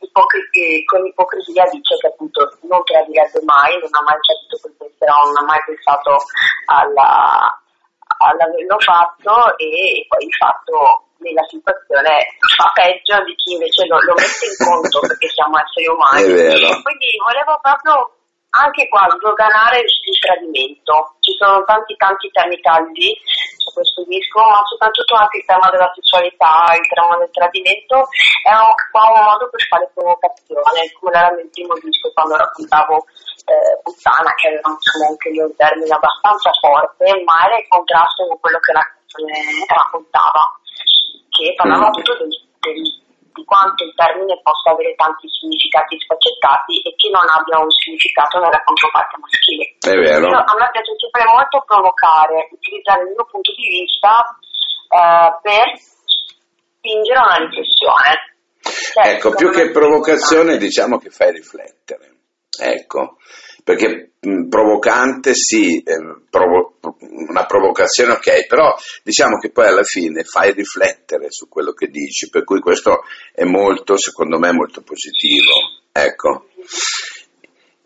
ipocri- 0.00 0.84
con 0.84 1.06
ipocrisia 1.06 1.64
dice 1.70 1.96
che 1.96 2.06
appunto 2.08 2.58
non 2.62 2.82
tradirebbe 2.84 3.40
mai, 3.44 3.78
non 3.78 3.90
ha 3.92 4.02
mai 4.02 4.18
capito 4.20 4.58
quel 4.60 4.74
pensiero, 4.78 5.26
non 5.26 5.36
ha 5.36 5.44
mai 5.44 5.62
pensato 5.64 6.16
alla, 6.66 7.46
all'averlo 8.18 8.78
fatto 8.80 9.56
e 9.58 10.06
poi 10.08 10.24
il 10.24 10.34
fatto 10.34 11.08
nella 11.18 11.42
situazione 11.50 12.38
fa 12.56 12.70
peggio 12.74 13.22
di 13.24 13.34
chi 13.34 13.52
invece 13.52 13.86
lo, 13.86 13.98
lo 14.02 14.14
mette 14.14 14.46
in 14.46 14.56
conto 14.58 15.00
perché 15.00 15.28
siamo 15.28 15.58
esseri 15.58 15.86
umani. 15.90 16.82
Quindi 16.82 17.08
volevo 17.18 17.58
proprio 17.60 18.17
anche 18.50 18.88
qua 18.88 19.06
sdoganare 19.10 19.80
il, 19.80 20.18
tradimento. 20.18 21.16
Ci 21.20 21.36
sono 21.36 21.62
tanti 21.64 21.94
tanti 21.96 22.30
temi 22.32 22.58
caldi 22.60 23.12
su 23.56 23.70
questo 23.72 24.04
disco, 24.04 24.40
ma 24.40 24.64
soprattutto 24.64 25.14
anche 25.14 25.38
il 25.38 25.44
tema 25.44 25.68
della 25.70 25.90
sessualità, 25.94 26.72
il 26.74 26.88
tema 26.88 27.16
del 27.18 27.30
tradimento 27.30 28.08
è 28.42 28.52
un, 28.52 28.72
qua 28.90 29.04
un 29.12 29.24
modo 29.24 29.48
per 29.50 29.62
fare 29.68 29.90
provocazione, 29.92 30.90
come 30.98 31.12
era 31.12 31.28
nel 31.28 31.50
primo 31.52 31.74
disco 31.80 32.10
quando 32.12 32.36
raccontavo 32.36 33.04
eh, 33.48 33.80
puttana, 33.82 34.32
che 34.36 34.48
aveva 34.48 34.72
anche 35.08 35.30
lì 35.30 35.40
un 35.40 35.54
termine 35.56 35.92
abbastanza 35.94 36.50
forte, 36.60 37.04
ma 37.24 37.36
era 37.44 37.56
in 37.56 37.68
contrasto 37.68 38.26
con 38.26 38.40
quello 38.40 38.58
che 38.60 38.72
la 38.72 38.84
canzone 38.84 39.36
raccontava, 39.68 40.42
che 41.28 41.54
parlava 41.56 41.84
Mm. 41.84 41.88
appunto 41.92 42.12
del, 42.16 42.32
del- 42.60 43.06
di 43.38 43.46
quanto 43.46 43.86
il 43.86 43.94
termine 43.94 44.42
possa 44.42 44.74
avere 44.74 44.98
tanti 44.98 45.30
significati 45.30 45.94
sfaccettati 46.02 46.82
e 46.82 46.90
che 46.98 47.08
non 47.14 47.22
abbia 47.30 47.62
un 47.62 47.70
significato 47.70 48.42
nella 48.42 48.58
controparte 48.66 49.14
maschile. 49.22 49.64
È 49.78 49.94
vero. 49.94 50.26
Io- 50.26 50.42
a 50.42 50.54
me 50.58 50.66
piace 50.74 50.92
sempre 50.98 51.22
molto 51.30 51.62
provocare, 51.62 52.50
utilizzare 52.50 53.06
il 53.06 53.14
mio 53.14 53.26
punto 53.30 53.54
di 53.54 53.66
vista 53.70 54.10
eh, 54.90 55.30
per 55.38 55.66
spingere 55.78 57.18
una 57.22 57.38
riflessione. 57.46 58.10
Cioè, 58.58 59.14
Ecco, 59.14 59.30
più 59.38 59.50
che 59.54 59.70
provocazione 59.70 60.58
diciamo 60.58 60.98
che 60.98 61.10
fai 61.10 61.30
riflettere. 61.30 62.18
Ecco, 62.58 63.16
perché 63.64 64.12
mh, 64.20 64.48
provocante 64.48 65.34
sì, 65.34 65.78
eh, 65.78 66.22
provo- 66.30 66.76
una 67.00 67.44
provocazione 67.46 68.12
ok, 68.12 68.46
però 68.46 68.74
diciamo 69.02 69.38
che 69.38 69.50
poi 69.50 69.66
alla 69.66 69.82
fine 69.82 70.24
fai 70.24 70.52
riflettere 70.52 71.26
su 71.30 71.48
quello 71.48 71.72
che 71.72 71.88
dici, 71.88 72.28
per 72.28 72.44
cui 72.44 72.60
questo 72.60 73.04
è 73.32 73.44
molto, 73.44 73.96
secondo 73.96 74.38
me, 74.38 74.52
molto 74.52 74.82
positivo. 74.82 75.50
Ecco. 75.92 76.46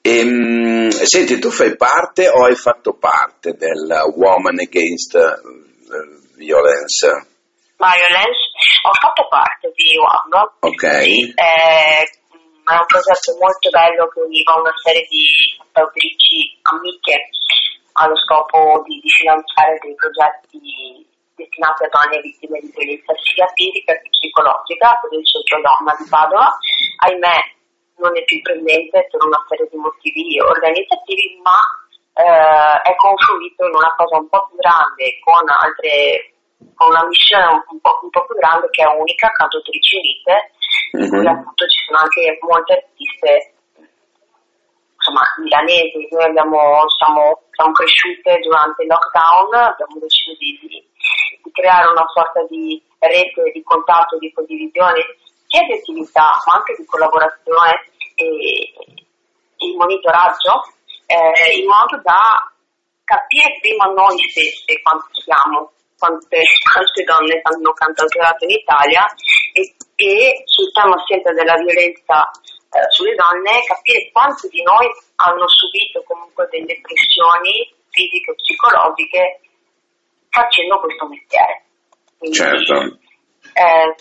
Ehm, 0.02 0.90
senti, 0.90 1.38
tu 1.38 1.50
fai 1.50 1.76
parte 1.76 2.28
o 2.28 2.44
hai 2.44 2.56
fatto 2.56 2.94
parte 2.94 3.52
del 3.52 3.86
Woman 4.16 4.58
Against 4.58 5.14
eh, 5.14 6.34
Violence? 6.36 7.06
Violence, 7.76 8.40
ho 8.86 8.92
fatto 8.94 9.26
parte 9.28 9.72
di 9.74 9.96
WAM, 9.96 10.52
Ok. 10.60 11.02
Sì, 11.02 11.34
mm, 12.62 12.70
è 12.70 12.78
un 12.78 12.86
progetto 12.86 13.30
molto 13.42 13.68
bello 13.70 14.06
che 14.08 14.20
univa 14.20 14.54
una 14.54 14.74
serie 14.78 15.02
di 15.10 15.22
autrici 15.72 16.58
amiche 16.62 17.28
allo 17.98 18.16
scopo 18.16 18.82
di, 18.86 19.00
di 19.00 19.10
finanziare 19.10 19.78
dei 19.82 19.94
progetti 19.94 21.10
destinati 21.34 21.84
a 21.84 21.88
donne 21.90 22.20
vittime 22.20 22.60
di 22.60 22.70
violenza 22.70 23.12
sia 23.18 23.46
fisica 23.54 23.92
che 23.98 24.08
psicologica 24.08 25.00
del 25.10 25.24
centro 25.26 25.60
donna 25.60 25.92
di 25.98 26.06
Padova. 26.08 26.48
Ahimè 27.04 27.38
non 27.98 28.16
è 28.16 28.22
più 28.24 28.40
presente 28.40 29.08
per 29.10 29.20
una 29.24 29.42
serie 29.48 29.68
di 29.70 29.76
motivi 29.76 30.40
organizzativi, 30.40 31.40
ma 31.42 31.58
eh, 32.14 32.80
è 32.82 32.94
confluito 32.96 33.66
in 33.66 33.74
una 33.74 33.92
cosa 33.96 34.18
un 34.18 34.28
po' 34.28 34.46
più 34.48 34.56
grande 34.56 35.18
con 35.20 35.42
altre 35.48 36.31
con 36.74 36.88
una 36.90 37.06
missione 37.06 37.44
un, 37.46 37.80
po', 37.80 37.98
un 38.02 38.10
po' 38.10 38.24
più 38.26 38.36
grande 38.36 38.68
che 38.70 38.82
è 38.82 38.86
unica, 38.86 39.30
Cantautrici 39.30 39.96
Unite, 39.96 40.34
in 40.92 41.08
cui 41.08 41.18
Mhm. 41.20 41.26
appunto 41.26 41.66
ci 41.66 41.78
sono 41.86 41.98
anche 41.98 42.38
molte 42.42 42.72
artiste 42.74 43.54
insomma 45.02 45.22
milanesi, 45.42 46.06
noi 46.10 46.24
abbiamo, 46.24 46.86
siamo, 46.96 47.42
siamo 47.50 47.72
cresciute 47.72 48.38
durante 48.38 48.82
il 48.82 48.88
lockdown, 48.88 49.54
abbiamo 49.54 49.98
deciso 49.98 50.30
di, 50.38 50.58
di- 50.62 50.84
di 51.42 51.50
creare 51.50 51.90
una 51.90 52.06
sorta 52.14 52.44
di 52.46 52.80
rete 53.00 53.50
di 53.52 53.62
contatto, 53.64 54.16
di 54.18 54.32
condivisione 54.32 55.02
sia 55.48 55.62
di 55.66 55.72
attività 55.74 56.30
ma 56.46 56.54
anche 56.54 56.74
di 56.78 56.84
collaborazione 56.86 57.90
e, 58.14 58.24
e 59.58 59.66
di 59.66 59.74
monitoraggio 59.76 60.62
eh, 61.06 61.58
in 61.58 61.66
modo 61.66 62.00
da 62.04 62.46
capire 63.04 63.58
prima 63.60 63.86
noi 63.86 64.16
stesse 64.30 64.80
quanti 64.82 65.20
siamo, 65.20 65.72
quante, 66.02 66.42
quante 66.66 67.04
donne 67.06 67.38
hanno 67.46 67.70
cantautorato 67.70 68.42
in 68.42 68.58
Italia 68.58 69.06
e, 69.54 69.62
e 69.94 70.42
sul 70.50 70.72
tema 70.74 70.98
sempre 71.06 71.30
della 71.32 71.54
violenza 71.54 72.26
eh, 72.74 72.90
sulle 72.90 73.14
donne 73.14 73.62
capire 73.62 74.10
quanti 74.10 74.48
di 74.48 74.62
noi 74.66 74.90
hanno 75.22 75.46
subito 75.46 76.02
comunque 76.02 76.48
delle 76.50 76.74
pressioni 76.82 77.70
fisiche 77.94 78.32
o 78.32 78.34
psicologiche 78.34 79.40
facendo 80.28 80.80
questo 80.80 81.06
mestiere. 81.06 81.62
Quindi, 82.18 82.36
Certo. 82.36 82.98
eh, 83.54 83.94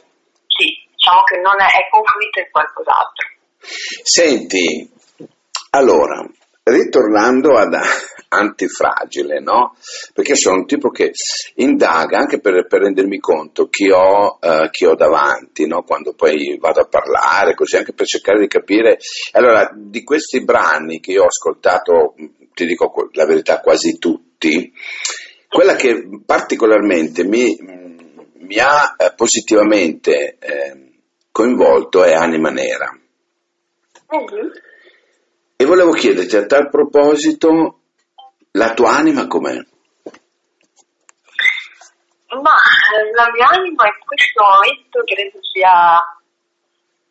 sì, 0.47 0.67
diciamo 0.89 1.21
che 1.29 1.37
non 1.37 1.59
è, 1.61 1.69
è 1.69 1.85
confluito 1.91 2.39
in 2.39 2.49
qualcos'altro. 2.49 3.27
Senti, 4.01 4.89
allora, 5.71 6.25
ritornando 6.63 7.57
ad 7.57 7.73
antifragile, 8.29 9.39
no? 9.39 9.75
Perché 10.13 10.35
sono 10.35 10.57
un 10.57 10.65
tipo 10.65 10.89
che 10.89 11.11
indaga 11.55 12.19
anche 12.19 12.39
per, 12.39 12.65
per 12.67 12.81
rendermi 12.81 13.19
conto 13.19 13.67
chi 13.67 13.89
ho, 13.89 14.37
eh, 14.39 14.69
chi 14.71 14.85
ho 14.85 14.95
davanti, 14.95 15.67
no? 15.67 15.83
Quando 15.83 16.13
poi 16.13 16.57
vado 16.59 16.81
a 16.81 16.87
parlare, 16.87 17.55
così 17.55 17.77
anche 17.77 17.93
per 17.93 18.05
cercare 18.05 18.39
di 18.39 18.47
capire. 18.47 18.99
Allora, 19.33 19.71
di 19.75 20.03
questi 20.03 20.43
brani 20.43 20.99
che 20.99 21.11
io 21.11 21.23
ho 21.23 21.27
ascoltato, 21.27 22.15
ti 22.53 22.65
dico 22.65 23.09
la 23.13 23.25
verità, 23.25 23.59
quasi 23.59 23.97
tutti, 23.97 24.71
quella 25.49 25.75
che 25.75 26.07
particolarmente 26.25 27.23
mi, 27.25 27.57
mi 28.37 28.57
ha 28.57 28.95
eh, 28.97 29.13
positivamente 29.15 30.37
eh, 30.39 30.91
coinvolto 31.31 32.03
è 32.03 32.13
Anima 32.13 32.49
Nera. 32.49 32.97
Mhm. 34.11 34.69
E 35.61 35.65
volevo 35.65 35.91
chiederti 35.91 36.35
a 36.37 36.47
tal 36.47 36.69
proposito, 36.71 37.81
la 38.53 38.73
tua 38.73 38.97
anima 38.97 39.27
com'è? 39.27 39.53
Ma 42.33 42.55
eh, 42.57 43.13
la 43.13 43.29
mia 43.29 43.45
anima 43.45 43.85
in 43.85 43.99
questo 44.03 44.41
momento 44.41 45.03
credo 45.05 45.37
sia 45.53 46.01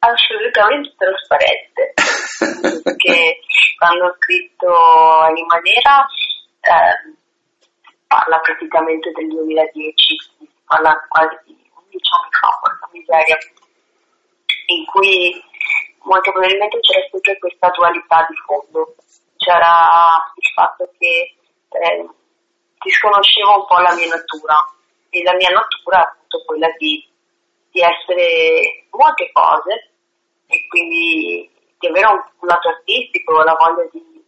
assolutamente 0.00 0.97
trasparente, 0.99 1.95
perché 2.83 3.38
quando 3.78 4.07
ho 4.07 4.16
scritto 4.19 4.66
Anima 4.66 5.54
Nera 5.62 6.04
eh, 6.59 7.14
parla 8.09 8.40
praticamente 8.40 9.12
del 9.12 9.28
2010, 9.28 9.95
parla 10.64 11.07
quasi 11.07 11.38
di 11.47 11.54
11 11.54 11.71
anni 12.19 12.33
fa, 12.35 12.59
porca 12.61 12.88
miseria, 12.90 13.38
in 14.66 14.85
cui 14.87 15.40
molto 16.02 16.33
probabilmente 16.33 16.80
c'era 16.80 17.07
sempre 17.11 17.38
questa 17.38 17.69
dualità 17.71 18.26
di 18.28 18.37
fondo, 18.47 18.95
c'era 19.37 20.33
il 20.35 20.52
fatto 20.54 20.90
che 20.99 21.37
eh, 21.69 22.09
disconoscevo 22.83 23.61
un 23.61 23.66
po' 23.66 23.78
la 23.78 23.95
mia 23.95 24.09
natura. 24.09 24.57
E 25.12 25.23
la 25.25 25.35
mia 25.35 25.50
natura 25.50 25.99
è 25.99 26.02
appunto 26.02 26.45
quella 26.47 26.69
di, 26.78 27.04
di 27.71 27.80
essere 27.80 28.87
molte 28.90 29.28
cose 29.33 29.90
e 30.47 30.66
quindi 30.69 31.50
di 31.78 31.87
avere 31.88 32.07
un, 32.07 32.23
un 32.38 32.47
lato 32.47 32.69
artistico, 32.69 33.42
la 33.42 33.57
voglia 33.59 33.88
di, 33.90 34.25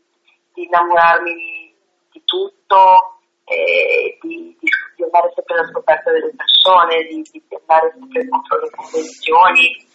di 0.54 0.64
innamorarmi 0.64 1.34
di, 1.34 1.74
di 2.10 2.22
tutto, 2.24 3.20
e 3.44 4.18
di, 4.22 4.56
andare 5.02 5.32
sempre 5.34 5.54
alla 5.54 5.68
scoperta 5.68 6.10
delle 6.10 6.32
persone 6.34 7.04
di 7.04 7.42
andare 7.58 7.92
sempre 7.98 8.28
contro 8.28 8.60
le 8.60 8.70
convenzioni 8.70 9.86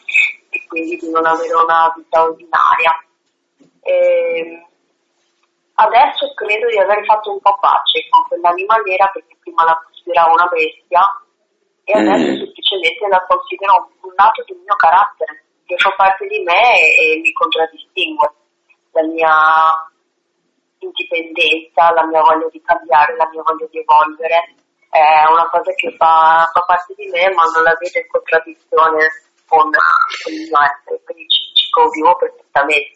e 0.58 0.68
quindi 0.68 0.98
di 0.98 1.10
non 1.12 1.26
avere 1.26 1.54
una 1.54 1.94
vita 1.96 2.24
ordinaria. 2.24 2.92
E 3.82 3.94
ehm, 3.94 4.66
adesso 5.76 6.34
credo 6.34 6.68
di 6.68 6.80
aver 6.80 7.06
fatto 7.06 7.32
un 7.32 7.40
po' 7.40 7.58
pace 7.62 8.10
con 8.10 8.26
quell'anima 8.28 8.76
nera 8.78 9.08
perché 9.14 9.38
prima 9.40 9.64
la 9.64 9.80
consideravo 9.86 10.34
una 10.34 10.50
bestia 10.50 11.02
e 11.86 11.94
adesso 11.94 12.32
mm. 12.34 12.38
semplicemente 12.42 13.08
la 13.08 13.24
considero 13.28 13.90
un 14.02 14.14
lato 14.16 14.44
del 14.46 14.58
mio 14.58 14.76
carattere 14.76 15.46
che 15.66 15.78
fa 15.78 15.94
parte 15.96 16.26
di 16.28 16.40
me 16.42 16.80
e, 16.80 17.16
e 17.16 17.20
mi 17.20 17.32
contraddistingue. 17.32 18.34
La 18.92 19.04
mia 19.04 19.34
indipendenza, 20.80 21.94
la 21.94 22.06
mia 22.06 22.22
voglia 22.22 22.48
di 22.50 22.62
cambiare, 22.62 23.16
la 23.16 23.30
mia 23.30 23.44
voglia 23.44 23.68
di 23.70 23.78
evolvere 23.78 24.56
è 24.90 25.30
una 25.30 25.48
cosa 25.50 25.72
che 25.76 25.94
fa, 25.98 26.50
fa 26.52 26.62
parte 26.66 26.94
di 26.96 27.08
me 27.12 27.30
ma 27.34 27.44
non 27.54 27.64
la 27.64 27.76
vedo 27.78 28.00
in 28.00 28.08
contraddizione 28.10 29.27
con, 29.48 29.72
con 29.72 30.34
il 30.34 30.44
essere, 30.44 31.02
quindi 31.04 31.26
ci, 31.28 31.42
ci 31.54 31.70
convivo 31.72 32.16
perfettamente. 32.18 32.96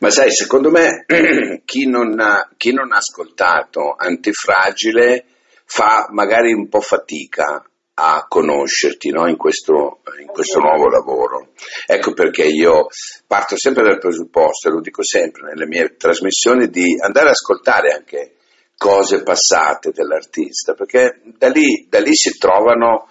Ma 0.00 0.10
sai, 0.10 0.32
secondo 0.32 0.70
me 0.70 1.04
chi 1.64 1.86
non 1.86 2.18
ha, 2.20 2.48
chi 2.56 2.72
non 2.72 2.92
ha 2.92 2.96
ascoltato 2.96 3.94
Antifragile 3.96 5.26
fa 5.64 6.06
magari 6.10 6.52
un 6.52 6.68
po' 6.68 6.80
fatica 6.80 7.64
a 7.96 8.26
conoscerti 8.28 9.10
no? 9.10 9.28
in, 9.28 9.36
questo, 9.36 10.00
in, 10.20 10.26
questo, 10.26 10.58
nuovo 10.58 10.88
lavoro. 10.88 11.52
Ecco 11.86 12.12
perché 12.12 12.44
io 12.44 12.88
parto 13.26 13.56
sempre 13.56 13.84
dal 13.84 13.98
presupposto, 13.98 14.68
e 14.68 14.72
lo 14.72 14.80
dico 14.80 15.02
sempre 15.02 15.42
nelle 15.42 15.66
mie 15.66 15.94
trasmissioni, 15.96 16.68
di 16.68 16.98
andare 17.00 17.26
ad 17.26 17.32
ascoltare 17.32 17.92
anche 17.92 18.34
cose 18.76 19.22
passate 19.22 19.92
dell'artista, 19.92 20.74
perché 20.74 21.20
da 21.36 21.48
lì, 21.48 21.86
da 21.88 22.00
lì 22.00 22.14
si 22.14 22.36
trovano 22.36 23.08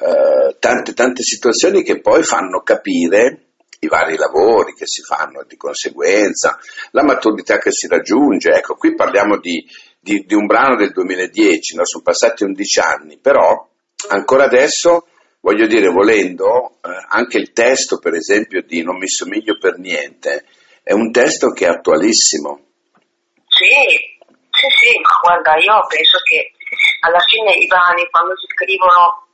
eh, 0.00 0.56
tante, 0.60 0.94
tante 0.94 1.22
situazioni 1.22 1.82
che 1.82 2.00
poi 2.00 2.22
fanno 2.22 2.62
capire 2.62 3.48
i 3.80 3.88
vari 3.88 4.16
lavori 4.16 4.74
che 4.74 4.86
si 4.86 5.02
fanno 5.02 5.44
di 5.46 5.56
conseguenza, 5.56 6.58
la 6.92 7.02
maturità 7.02 7.58
che 7.58 7.72
si 7.72 7.88
raggiunge. 7.88 8.50
Ecco, 8.50 8.76
qui 8.76 8.94
parliamo 8.94 9.38
di, 9.38 9.64
di, 9.98 10.24
di 10.24 10.34
un 10.34 10.46
brano 10.46 10.76
del 10.76 10.92
2010, 10.92 11.76
no? 11.76 11.84
sono 11.84 12.02
passati 12.02 12.44
11 12.44 12.80
anni, 12.80 13.18
però 13.18 13.68
ancora 14.08 14.44
adesso, 14.44 15.06
voglio 15.40 15.66
dire, 15.66 15.88
volendo, 15.88 16.78
eh, 16.82 16.90
anche 17.08 17.38
il 17.38 17.52
testo, 17.52 17.98
per 17.98 18.14
esempio, 18.14 18.62
di 18.62 18.82
Non 18.82 18.98
mi 18.98 19.08
somiglio 19.08 19.58
per 19.58 19.78
niente, 19.78 20.44
è 20.82 20.92
un 20.92 21.10
testo 21.10 21.50
che 21.50 21.66
è 21.66 21.70
attualissimo. 21.70 22.60
Sì, 23.46 23.66
sì, 24.50 24.66
sì, 24.70 24.98
ma 25.00 25.10
guarda, 25.22 25.56
io 25.56 25.86
penso 25.88 26.18
che 26.22 26.52
alla 27.00 27.20
fine 27.20 27.54
i 27.54 27.66
brani, 27.66 28.06
quando 28.10 28.36
si 28.36 28.46
scrivono 28.54 29.26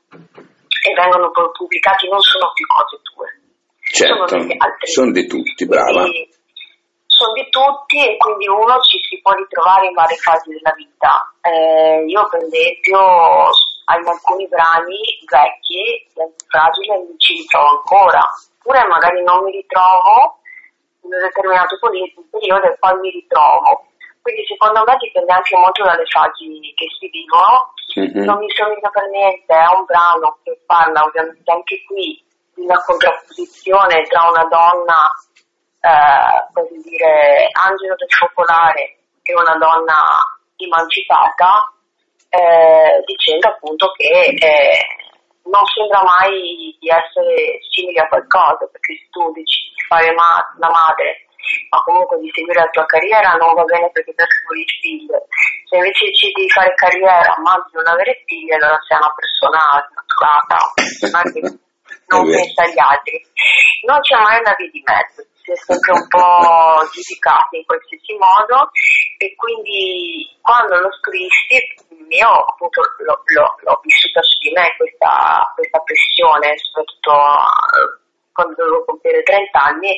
e 0.90 0.94
vengono 0.94 1.30
pubblicati, 1.30 2.08
non 2.08 2.20
sono 2.20 2.52
più 2.52 2.66
cose 2.66 3.00
tue. 3.02 3.28
Certo, 3.80 4.26
sono, 4.26 4.46
sono 4.84 5.10
di 5.12 5.26
tutti, 5.26 5.66
brava. 5.66 6.02
Quindi, 6.02 6.28
sono 7.06 7.32
di 7.32 7.48
tutti 7.48 7.98
e 8.02 8.16
quindi 8.16 8.48
uno 8.48 8.80
ci 8.80 8.98
si 9.06 9.20
può 9.22 9.32
ritrovare 9.32 9.86
in 9.86 9.94
varie 9.94 10.16
fasi 10.16 10.50
della 10.50 10.74
vita. 10.74 11.32
Eh, 11.40 12.04
io 12.06 12.28
per 12.28 12.42
esempio 12.42 12.98
in 12.98 14.08
alcuni 14.08 14.48
brani 14.48 14.98
vecchi, 15.28 16.10
fragile, 16.48 16.98
mi 17.06 17.14
ci 17.18 17.34
ritrovo 17.34 17.68
ancora, 17.78 18.20
oppure 18.58 18.86
magari 18.88 19.22
non 19.22 19.44
mi 19.44 19.52
ritrovo 19.52 20.42
in 21.04 21.12
un 21.12 21.20
determinato 21.20 21.78
periodo 21.78 22.66
e 22.66 22.76
poi 22.78 22.98
mi 22.98 23.10
ritrovo. 23.10 23.86
Quindi 24.24 24.46
secondo 24.48 24.80
me 24.88 24.96
dipende 24.96 25.32
anche 25.34 25.54
molto 25.54 25.84
dalle 25.84 26.06
fasi 26.08 26.72
che 26.72 26.86
si 26.96 27.12
vivono. 27.12 27.76
Mm-hmm. 28.00 28.24
Non 28.24 28.38
mi 28.40 28.48
somiglia 28.56 28.88
per 28.88 29.04
niente, 29.12 29.52
è 29.52 29.68
un 29.76 29.84
brano 29.84 30.40
che 30.42 30.56
parla 30.64 31.04
ovviamente 31.04 31.52
anche 31.52 31.84
qui 31.84 32.24
di 32.56 32.64
una 32.64 32.80
contrapposizione 32.80 34.00
tra 34.08 34.24
una 34.32 34.48
donna, 34.48 35.12
eh, 35.76 36.40
così 36.56 36.80
dire, 36.88 37.52
angelo 37.52 37.94
del 38.00 38.08
focolare 38.08 38.96
e 39.20 39.34
una 39.36 39.60
donna 39.60 40.00
emancipata, 40.56 41.68
eh, 42.32 43.04
dicendo 43.04 43.48
appunto 43.48 43.92
che 43.92 44.32
eh, 44.40 44.80
non 45.52 45.68
sembra 45.68 46.00
mai 46.00 46.72
di 46.80 46.88
essere 46.88 47.60
simile 47.68 48.00
a 48.00 48.08
qualcosa, 48.08 48.64
perché 48.72 48.96
se 48.96 49.06
tu 49.12 49.20
decidi 49.36 49.76
di 49.76 49.84
fare 49.84 50.08
ma- 50.16 50.48
la 50.56 50.72
madre, 50.72 51.23
ma 51.70 51.78
comunque 51.82 52.18
di 52.18 52.30
seguire 52.32 52.60
la 52.60 52.70
tua 52.70 52.86
carriera 52.86 53.34
non 53.34 53.54
va 53.54 53.64
bene 53.64 53.90
perché 53.90 54.14
te 54.14 54.24
vuoi 54.46 54.64
figlie. 54.80 55.26
Se 55.68 55.76
invece 55.76 56.06
decidi 56.06 56.42
di 56.42 56.50
fare 56.50 56.74
carriera 56.74 57.34
ma 57.42 57.56
di 57.66 57.72
non 57.76 57.86
avere 57.86 58.22
figli, 58.26 58.52
allora 58.52 58.78
sei 58.86 58.98
una 58.98 59.14
persona 59.14 59.60
snaturata, 59.88 60.56
non 62.08 62.24
pensa 62.30 62.62
agli 62.62 62.78
altri. 62.78 63.20
Non 63.86 64.00
c'è 64.00 64.16
mai 64.16 64.40
una 64.40 64.54
via 64.56 64.70
di 64.70 64.82
mezzo 64.84 65.22
si 65.44 65.52
è 65.52 65.56
sempre 65.56 65.92
un 65.92 66.08
po' 66.08 66.88
giudicati 66.88 67.60
in 67.60 67.64
qualsiasi 67.68 68.16
modo 68.16 68.72
e 69.18 69.34
quindi 69.36 70.24
quando 70.40 70.80
lo 70.80 70.88
scrissi 70.96 71.60
io 72.08 72.28
appunto 72.28 72.80
l'ho, 73.04 73.20
l'ho, 73.24 73.56
l'ho 73.60 73.80
vissuta 73.82 74.22
su 74.22 74.38
di 74.38 74.52
me 74.52 74.72
questa, 74.76 75.52
questa 75.54 75.78
pressione, 75.80 76.56
soprattutto 76.56 77.12
eh, 77.12 78.00
quando 78.32 78.54
dovevo 78.56 78.84
compiere 78.84 79.22
30 79.22 79.62
anni, 79.62 79.92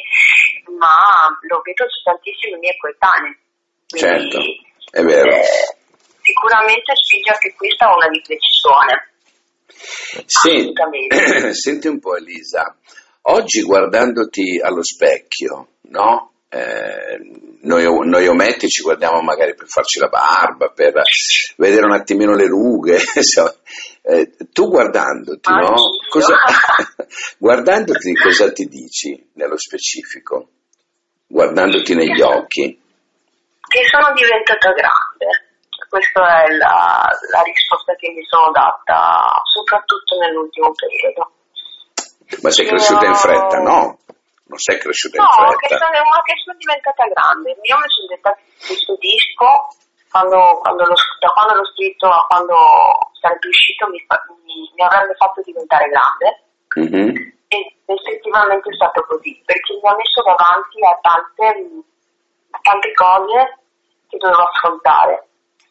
ma 0.79 1.29
lo 1.49 1.61
vedo 1.63 1.89
su 1.89 2.03
tantissimi 2.03 2.59
miei 2.59 2.77
coetanei. 2.79 3.37
certo, 3.87 4.39
è 4.91 5.03
vero. 5.03 5.31
Eh, 5.31 5.77
sicuramente 6.23 6.93
spinge 6.95 7.31
anche 7.31 7.55
questa 7.55 7.95
una 7.95 8.07
riflessione. 8.07 9.15
Sì, 10.27 10.73
senti 11.53 11.89
un 11.89 12.01
po' 12.01 12.17
Elisa, 12.17 12.77
Oggi 13.29 13.63
guardandoti 13.63 14.61
allo 14.63 14.85
specchio, 14.85 15.79
no? 15.91 16.31
Eh, 16.49 17.19
noi, 17.63 17.85
noi, 18.07 18.29
ometti 18.29 18.69
ci 18.69 18.83
guardiamo 18.83 19.21
magari 19.21 19.57
per 19.57 19.67
farci 19.67 19.99
la 19.99 20.07
barba, 20.07 20.69
per 20.69 20.93
vedere 21.57 21.87
un 21.87 21.93
attimino 21.93 22.37
le 22.37 22.47
rughe. 22.47 22.99
eh, 24.03 24.31
tu 24.53 24.69
guardandoti, 24.69 25.51
no? 25.51 25.75
Cosa, 26.09 26.37
guardandoti 27.39 28.15
cosa 28.15 28.53
ti 28.53 28.67
dici 28.67 29.31
nello 29.35 29.59
specifico? 29.59 30.51
Guardandoti 31.27 31.95
negli 31.95 32.21
occhi? 32.21 32.81
Che 33.69 33.83
sono 33.91 34.13
diventata 34.15 34.71
grande. 34.73 35.27
Questa 35.89 36.45
è 36.45 36.51
la, 36.57 37.09
la 37.33 37.43
risposta 37.43 37.95
che 37.95 38.11
mi 38.11 38.25
sono 38.25 38.51
data, 38.51 39.41
soprattutto 39.53 40.19
nell'ultimo 40.19 40.73
periodo 40.73 41.31
ma 42.43 42.51
sei 42.51 42.67
cresciuta 42.67 43.07
in 43.07 43.15
fretta? 43.15 43.59
No, 43.63 43.99
non 44.51 44.59
sei 44.59 44.79
cresciuta 44.79 45.23
no, 45.23 45.29
in 45.29 45.59
fretta. 45.59 45.87
No, 45.87 46.23
che 46.27 46.35
sono 46.43 46.57
diventata 46.59 47.05
grande. 47.07 47.51
Io 47.51 47.77
mi 47.79 47.89
sono 47.89 48.07
detta 48.11 48.37
questo 48.67 48.97
disco, 48.99 49.47
quando, 50.11 50.59
quando 50.59 50.85
lo, 50.85 50.95
da 51.21 51.29
quando 51.31 51.55
l'ho 51.55 51.67
scritto 51.71 52.09
a 52.09 52.27
quando 52.27 52.57
sarebbe 53.21 53.47
uscito, 53.47 53.87
mi, 53.89 54.03
mi, 54.43 54.71
mi 54.75 54.83
avrebbe 54.83 55.15
fatto 55.15 55.41
diventare 55.43 55.87
grande. 55.87 56.29
Mm-hmm. 56.77 57.35
E 57.49 57.77
effettivamente 57.87 58.71
è 58.71 58.75
stato 58.75 59.03
così, 59.03 59.41
perché 59.45 59.75
mi 59.75 59.89
ha 59.89 59.95
messo 59.95 60.23
davanti 60.23 60.85
a 60.85 60.99
tante, 61.01 61.85
a 62.51 62.59
tante 62.63 62.93
cose 62.93 63.59
che 64.09 64.17
dovevo 64.19 64.43
affrontare, 64.43 65.29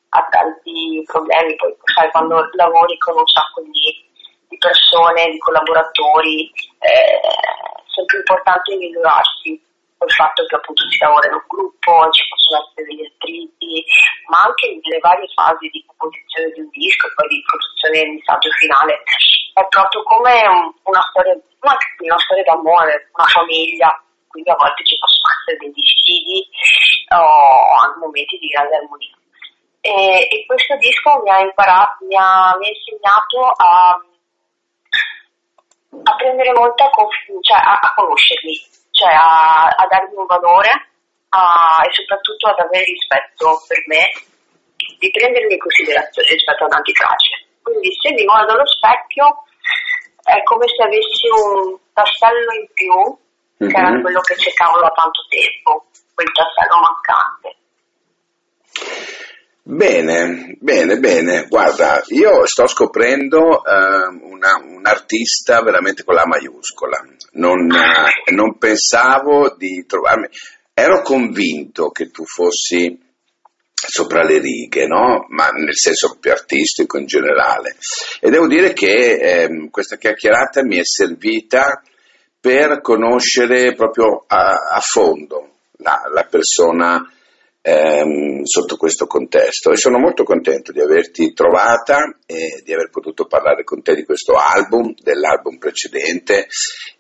a 0.10 0.28
tanti 0.30 1.04
problemi. 1.06 1.56
Poi, 1.56 1.76
sai, 1.94 2.10
quando 2.12 2.50
lavori 2.54 2.98
con 2.98 3.18
un 3.18 3.28
sacco 3.28 3.62
di 3.62 4.06
di 4.48 4.58
persone, 4.58 5.30
di 5.32 5.38
collaboratori, 5.40 6.50
eh, 6.80 7.20
sempre 7.92 8.18
importante 8.18 8.76
migliorarsi 8.76 9.62
col 9.98 10.12
fatto 10.12 10.46
che 10.46 10.56
appunto 10.56 10.84
si 10.90 10.98
lavora 11.00 11.28
in 11.28 11.36
un 11.36 11.46
gruppo, 11.48 12.10
ci 12.12 12.24
possono 12.28 12.64
essere 12.64 12.88
degli 12.88 13.06
attriti, 13.06 13.84
ma 14.28 14.44
anche 14.44 14.68
nelle 14.68 15.00
varie 15.00 15.28
fasi 15.34 15.68
di 15.68 15.84
composizione 15.88 16.52
di 16.52 16.60
un 16.62 16.70
disco 16.72 17.08
poi 17.16 17.28
di 17.28 17.44
produzione 17.44 18.00
del 18.00 18.16
messaggio 18.16 18.50
finale. 18.60 19.04
È 19.56 19.64
proprio 19.72 20.04
come 20.04 20.36
una 20.84 21.02
storia, 21.10 21.32
una 21.32 22.20
storia 22.20 22.44
d'amore, 22.44 23.08
una 23.16 23.28
famiglia, 23.32 23.88
quindi 24.28 24.52
a 24.52 24.56
volte 24.60 24.84
ci 24.84 25.00
possono 25.00 25.32
essere 25.32 25.58
dei 25.64 25.72
dissidi 25.72 26.44
o 27.16 27.96
momenti 28.04 28.36
di 28.36 28.52
grande 28.52 28.76
armonia. 28.76 29.16
E, 29.80 30.28
e 30.28 30.46
questo 30.46 30.76
disco 30.76 31.22
mi 31.24 31.30
ha 31.30 31.40
imparato, 31.40 32.04
mi 32.04 32.18
ha, 32.18 32.52
mi 32.60 32.68
ha 32.68 32.74
insegnato 32.76 33.48
a 33.56 33.96
a 36.04 36.16
prendere 36.16 36.52
molta 36.52 36.90
confidenza, 36.90 37.56
cioè 37.56 37.64
a, 37.64 37.80
a, 37.80 37.94
conoscerli, 37.96 38.60
cioè 38.92 39.14
a, 39.14 39.68
a 39.72 39.88
dargli 39.88 40.16
un 40.16 40.26
valore 40.26 40.92
e 41.36 41.92
soprattutto 41.92 42.48
ad 42.48 42.60
avere 42.60 42.86
rispetto 42.86 43.64
per 43.68 43.84
me, 43.88 44.04
di 45.00 45.12
prendermi 45.12 45.54
in 45.54 45.60
considerazione 45.60 46.30
rispetto 46.30 46.66
ad 46.66 46.72
antifragile. 46.72 47.48
Quindi 47.62 47.90
se 48.00 48.14
mi 48.14 48.24
guardo 48.24 48.54
allo 48.54 48.68
specchio 48.68 49.44
è 50.26 50.42
come 50.44 50.66
se 50.68 50.84
avessi 50.84 51.28
un 51.30 51.78
tassello 51.94 52.52
in 52.54 52.68
più, 52.74 52.96
mm-hmm. 52.96 53.72
che 53.72 53.78
era 53.78 53.92
mhm. 53.92 54.02
quello 54.02 54.20
che 54.22 54.36
cercavo 54.36 54.80
da 54.80 54.90
tanto 54.90 55.22
tempo, 55.30 55.86
quel 56.14 56.32
tassello 56.34 56.78
mancante. 56.82 57.56
Bene, 59.68 60.58
bene, 60.60 60.98
bene. 61.00 61.48
Guarda, 61.48 62.04
io 62.10 62.46
sto 62.46 62.68
scoprendo 62.68 63.40
uh, 63.40 64.30
una, 64.30 64.62
un 64.64 64.86
artista 64.86 65.62
veramente 65.62 66.04
con 66.04 66.14
la 66.14 66.28
maiuscola. 66.28 67.04
Non, 67.32 67.72
uh, 67.72 68.34
non 68.34 68.58
pensavo 68.60 69.56
di 69.56 69.84
trovarmi. 69.88 70.28
Ero 70.72 71.02
convinto 71.02 71.90
che 71.90 72.12
tu 72.12 72.26
fossi 72.26 72.96
sopra 73.76 74.24
le 74.24 74.40
righe, 74.40 74.88
no? 74.88 75.26
ma 75.30 75.50
nel 75.50 75.76
senso 75.76 76.18
più 76.20 76.32
artistico 76.32 76.98
in 76.98 77.06
generale. 77.06 77.76
E 78.20 78.30
devo 78.30 78.48
dire 78.48 78.74
che 78.74 79.44
eh, 79.44 79.70
questa 79.70 79.98
chiacchierata 79.98 80.64
mi 80.64 80.78
è 80.78 80.84
servita 80.84 81.82
per 82.40 82.82
conoscere 82.82 83.74
proprio 83.74 84.24
a, 84.28 84.54
a 84.72 84.80
fondo 84.80 85.56
la, 85.78 86.02
la 86.14 86.24
persona 86.26 87.10
ehm, 87.62 88.44
sotto 88.44 88.78
questo 88.78 89.08
contesto 89.08 89.72
e 89.72 89.78
sono 89.78 89.98
molto 89.98 90.24
contento 90.24 90.72
di 90.72 90.80
averti 90.80 91.34
trovata 91.34 92.18
e 92.26 92.62
di 92.64 92.74
aver 92.74 92.90
potuto 92.90 93.26
parlare 93.26 93.64
con 93.64 93.82
te 93.82 93.96
di 93.96 94.04
questo 94.04 94.36
album, 94.36 94.94
dell'album 95.02 95.58
precedente 95.58 96.48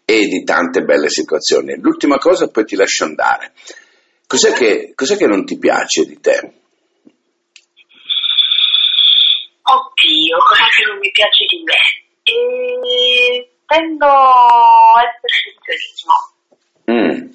e 0.03 0.25
di 0.25 0.43
tante 0.43 0.81
belle 0.81 1.09
situazioni. 1.09 1.79
L'ultima 1.79 2.17
cosa 2.17 2.47
poi 2.47 2.65
ti 2.65 2.75
lascio 2.75 3.03
andare. 3.03 3.53
Cos'è 4.27 4.53
che, 4.53 4.93
cos'è 4.95 5.17
che 5.17 5.27
non 5.27 5.45
ti 5.45 5.59
piace 5.59 6.05
di 6.05 6.19
te? 6.19 6.53
Oddio, 9.67 10.37
cosa 10.37 10.63
che 10.75 10.83
non 10.87 10.97
mi 10.99 11.09
piace 11.11 11.45
di 11.49 11.63
me? 11.63 11.81
E... 12.23 13.49
Tendo 13.65 14.05
al 14.05 15.09
perfezionismo. 15.21 16.13
Mm. 16.91 17.33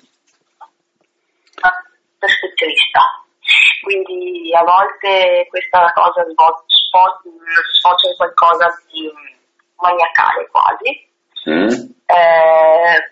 Perfezionista. 2.18 3.00
Quindi 3.82 4.54
a 4.54 4.62
volte 4.62 5.46
questa 5.48 5.92
cosa 5.92 6.24
sfocia 6.66 8.08
in 8.08 8.16
qualcosa 8.16 8.66
di 8.92 9.10
maniacale 9.74 10.48
quasi. 10.52 11.08
Mm. 11.50 11.68
Eh, 12.06 13.10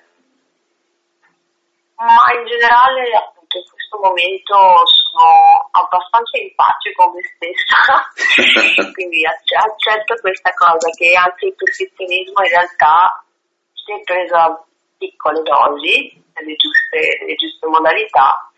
ma 1.96 2.32
in 2.38 2.46
generale 2.46 3.32
appunto 3.48 3.56
in 3.56 3.64
questo 3.64 3.96
momento 3.98 4.56
sono 4.84 5.68
abbastanza 5.72 6.36
in 6.36 6.52
pace 6.54 6.92
con 6.92 7.12
me 7.16 7.24
stessa, 7.24 8.92
quindi 8.92 9.24
accetto 9.24 10.14
questa 10.20 10.52
cosa 10.52 10.88
che 10.92 11.16
anche 11.16 11.46
il 11.46 11.54
perfezionismo 11.56 12.44
in 12.44 12.50
realtà 12.52 13.24
se 13.72 14.00
preso 14.04 14.36
a 14.36 14.64
piccole 14.98 15.40
dosi, 15.42 16.12
nelle 16.36 16.54
giuste, 16.56 17.00
nelle 17.20 17.34
giuste 17.36 17.66
modalità, 17.66 18.52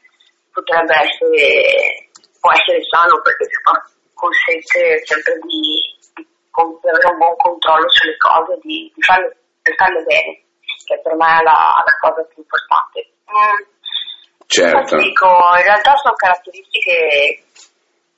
potrebbe 0.51 0.95
essere, 0.99 2.11
può 2.41 2.51
essere 2.51 2.83
sano 2.91 3.23
perché 3.23 3.47
consente 4.15 5.07
sempre 5.07 5.39
di, 5.47 5.79
di, 6.19 6.27
di 6.27 6.89
avere 6.89 7.13
un 7.13 7.19
buon 7.19 7.37
controllo 7.37 7.89
sulle 7.89 8.17
cose, 8.19 8.59
di, 8.63 8.91
di 8.93 9.03
farle, 9.03 9.37
di 9.63 9.73
farle 9.77 10.03
bene, 10.03 10.43
che 10.85 11.01
per 11.01 11.15
me 11.15 11.39
è 11.39 11.43
la, 11.43 11.79
la 11.79 11.97
cosa 12.01 12.25
più 12.25 12.43
importante. 12.43 13.07
Mm 13.31 13.79
Certo. 14.51 14.99
Dico, 14.99 15.31
in 15.31 15.63
realtà 15.63 15.95
sono 16.03 16.19
caratteristiche 16.19 17.39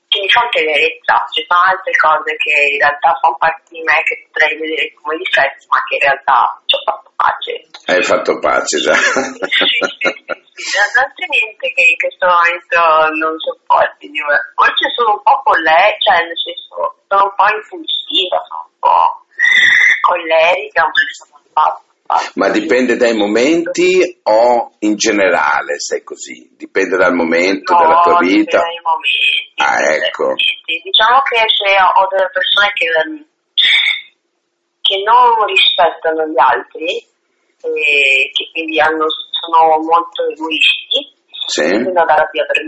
che 0.09 0.17
mi 0.17 0.33
fanno 0.33 0.49
tenerezza, 0.49 1.29
ci 1.29 1.45
sono 1.45 1.61
altre 1.61 1.93
cose 1.93 2.33
che 2.41 2.73
in 2.73 2.81
realtà 2.81 3.13
fanno 3.21 3.37
parte 3.37 3.69
di 3.69 3.85
me 3.85 4.01
che 4.09 4.25
potrei 4.33 4.57
vedere 4.57 4.97
come 4.97 5.21
difetti, 5.21 5.69
ma 5.69 5.85
che 5.85 6.01
in 6.01 6.09
realtà 6.09 6.57
ci 6.65 6.73
ho 6.77 6.81
fatto 6.89 7.13
pace. 7.21 7.69
Hai 7.85 8.01
fatto 8.01 8.41
pace 8.41 8.81
già. 8.81 8.97
Non 8.97 9.45
c'è 11.13 11.27
niente 11.29 11.69
che 11.69 11.85
in 11.85 12.01
questo 12.01 12.25
momento 12.25 12.81
non 13.13 13.37
sopporti 13.37 14.09
di 14.09 14.25
me. 14.25 14.57
Forse 14.57 14.89
sono 14.97 15.21
un 15.21 15.21
po' 15.21 15.37
con 15.45 15.61
lei, 15.61 15.93
cioè 16.01 16.17
nel 16.25 16.41
senso, 16.41 16.97
sono 17.13 17.29
un 17.29 17.37
po' 17.37 17.53
impulsiva, 17.53 18.41
sono 18.49 18.73
un 18.73 18.81
po' 18.81 19.29
collerica, 20.01 20.81
ma 20.81 20.97
sono 21.13 21.45
un 21.45 21.53
po' 21.53 21.92
Ma 22.35 22.49
dipende 22.51 22.97
dai 22.97 23.15
momenti 23.15 24.21
o 24.25 24.73
in 24.81 24.97
generale 24.97 25.79
sei 25.79 26.03
così? 26.03 26.55
Dipende 26.57 26.97
dal 26.97 27.15
momento 27.15 27.73
no, 27.73 27.79
della 27.81 28.01
tua 28.01 28.19
vita? 28.19 28.59
dipende 28.59 28.67
dai 28.67 28.81
momenti. 28.83 29.51
Ah, 29.57 29.81
ecco. 29.95 30.35
Diciamo 30.83 31.21
che 31.23 31.45
se 31.47 31.77
ho 31.79 32.07
delle 32.09 32.31
persone 32.33 32.73
che, 32.75 32.87
che 34.81 34.97
non 35.05 35.47
rispettano 35.47 36.27
gli 36.27 36.41
altri, 36.41 37.11
e 37.63 38.31
che 38.33 38.51
quindi 38.51 38.81
hanno, 38.81 39.07
sono 39.31 39.79
molto 39.79 40.27
egoisti, 40.27 41.15
sì. 41.47 41.63
tendono 41.63 42.01
ad 42.01 42.11
arrabbiarmi 42.11 42.67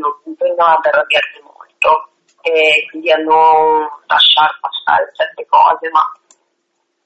molto 1.43 2.11
e 2.43 2.87
quindi 2.91 3.11
a 3.11 3.17
non 3.17 3.89
lasciar 4.07 4.59
passare 4.61 5.11
certe 5.15 5.47
cose, 5.49 5.89
ma 5.91 6.05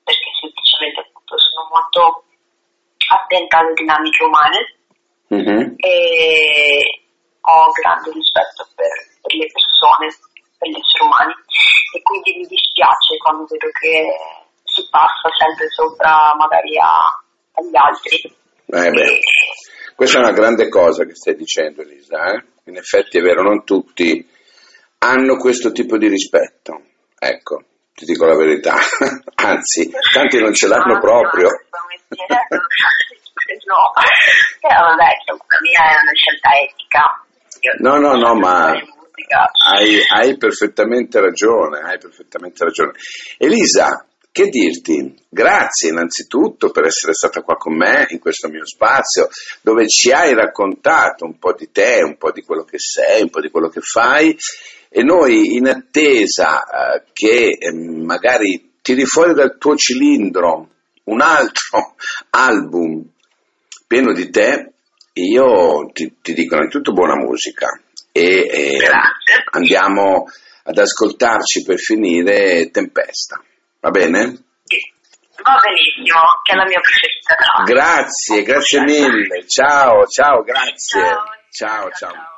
perché 0.02 0.30
semplicemente 0.40 1.00
appunto 1.00 1.38
sono 1.38 1.68
molto 1.70 2.24
attenta 3.28 3.58
alle 3.58 3.74
dinamiche 3.74 4.24
umane 4.24 4.60
mm-hmm. 5.28 5.74
e 5.76 7.04
ho 7.40 7.70
grande 7.76 8.10
rispetto 8.12 8.66
per, 8.74 8.88
per, 9.20 9.32
le 9.36 9.46
persone, 9.52 10.08
per 10.56 10.68
gli 10.68 10.80
esseri 10.80 11.04
umani 11.04 11.34
e 11.92 12.02
quindi 12.02 12.40
mi 12.40 12.46
dispiace 12.48 13.16
quando 13.20 13.44
vedo 13.44 13.68
che 13.76 14.08
si 14.64 14.88
passa 14.90 15.28
sempre 15.36 15.68
sopra 15.68 16.34
magari 16.36 16.76
a, 16.80 16.96
agli 17.52 17.76
altri. 17.76 18.16
Eh 18.68 18.90
beh, 18.90 19.20
questa 19.94 20.18
è 20.18 20.22
una 20.22 20.32
grande 20.32 20.68
cosa 20.68 21.04
che 21.04 21.14
stai 21.14 21.36
dicendo 21.36 21.82
Elisa, 21.82 22.32
eh? 22.32 22.44
in 22.64 22.76
effetti 22.76 23.18
è 23.18 23.22
vero, 23.22 23.42
non 23.42 23.64
tutti 23.64 24.26
hanno 24.98 25.36
questo 25.36 25.72
tipo 25.72 25.96
di 25.96 26.08
rispetto, 26.08 26.82
ecco, 27.18 27.62
ti 27.94 28.04
dico 28.04 28.26
la 28.26 28.36
verità, 28.36 28.76
anzi, 29.40 29.90
tanti 30.12 30.38
non 30.38 30.52
ce 30.52 30.68
l'hanno 30.68 30.98
proprio 30.98 31.48
no, 33.64 33.92
però 34.60 34.80
vabbè, 34.88 35.10
la 35.26 35.58
mia 35.60 35.82
è 35.90 36.02
una 36.02 36.14
scelta 36.14 36.50
etica. 36.58 37.02
Io 37.60 37.74
no, 37.78 37.98
no, 37.98 38.14
no, 38.14 38.34
ma 38.34 38.70
hai, 39.70 40.00
hai, 40.08 40.36
perfettamente 40.36 41.20
ragione, 41.20 41.80
hai 41.80 41.98
perfettamente 41.98 42.64
ragione. 42.64 42.92
Elisa, 43.36 44.06
che 44.30 44.48
dirti? 44.48 45.14
Grazie 45.28 45.90
innanzitutto 45.90 46.70
per 46.70 46.84
essere 46.84 47.12
stata 47.12 47.42
qua 47.42 47.56
con 47.56 47.74
me 47.74 48.06
in 48.10 48.20
questo 48.20 48.48
mio 48.48 48.64
spazio 48.64 49.28
dove 49.62 49.88
ci 49.88 50.12
hai 50.12 50.34
raccontato 50.34 51.24
un 51.24 51.38
po' 51.38 51.54
di 51.54 51.70
te, 51.72 52.02
un 52.04 52.16
po' 52.16 52.30
di 52.30 52.42
quello 52.42 52.62
che 52.64 52.78
sei, 52.78 53.22
un 53.22 53.30
po' 53.30 53.40
di 53.40 53.50
quello 53.50 53.68
che 53.68 53.80
fai 53.80 54.36
e 54.90 55.02
noi 55.02 55.56
in 55.56 55.68
attesa 55.68 56.62
eh, 56.62 57.02
che 57.12 57.56
eh, 57.58 57.72
magari 57.72 58.76
tiri 58.80 59.04
fuori 59.04 59.34
dal 59.34 59.58
tuo 59.58 59.76
cilindro 59.76 60.68
un 61.04 61.20
altro 61.20 61.94
album 62.30 63.04
pieno 63.88 64.12
di 64.12 64.30
te, 64.30 64.74
io 65.14 65.90
ti, 65.92 66.18
ti 66.22 66.34
dico 66.34 66.54
innanzitutto 66.54 66.92
buona 66.92 67.16
musica 67.16 67.66
e, 68.12 68.46
e 68.46 68.78
andiamo 69.52 70.26
ad 70.64 70.78
ascoltarci 70.78 71.64
per 71.64 71.78
finire 71.78 72.70
Tempesta, 72.70 73.42
va 73.80 73.90
bene? 73.90 74.44
Va 75.42 75.56
benissimo, 75.62 76.20
che 76.42 76.52
è 76.52 76.56
la 76.56 76.66
mia 76.66 76.80
preferita. 76.80 77.36
Grazie, 77.64 78.42
grazie 78.42 78.80
mille. 78.82 79.46
Ciao, 79.46 80.04
ciao, 80.06 80.42
grazie. 80.42 81.00
Ciao, 81.00 81.88
ciao. 81.88 81.90
ciao. 81.90 82.10
ciao. 82.10 82.36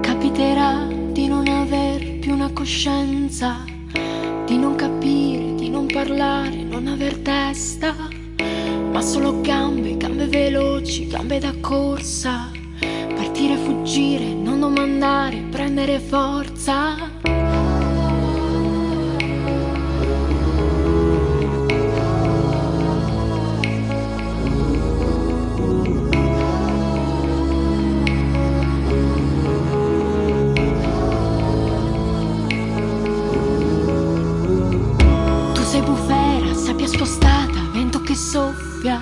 Capiterà 0.00 0.86
di 1.12 1.26
non 1.26 1.48
aver 1.48 2.18
più 2.20 2.34
una 2.34 2.52
coscienza 2.52 3.64
parlare, 6.04 6.64
non 6.64 6.88
aver 6.88 7.16
testa, 7.18 7.94
ma 8.90 9.00
solo 9.00 9.40
gambe, 9.40 9.96
gambe 9.96 10.26
veloci, 10.26 11.06
gambe 11.06 11.38
da 11.38 11.54
corsa, 11.60 12.50
partire, 13.14 13.54
fuggire, 13.54 14.24
non 14.24 14.58
domandare, 14.58 15.36
prendere 15.48 16.00
forza. 16.00 17.31
Soffia. 38.32 38.98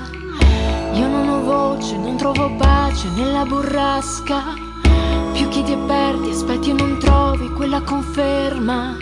Io 0.94 1.06
non 1.06 1.28
ho 1.28 1.40
voce, 1.42 1.96
non 1.96 2.16
trovo 2.16 2.50
pace 2.56 3.08
nella 3.10 3.44
burrasca. 3.44 4.42
Più 5.32 5.48
chiedi 5.48 5.72
e 5.72 5.78
perdi, 5.86 6.30
aspetti 6.30 6.70
e 6.70 6.72
non 6.72 6.98
trovi 6.98 7.48
quella 7.50 7.80
conferma. 7.82 8.96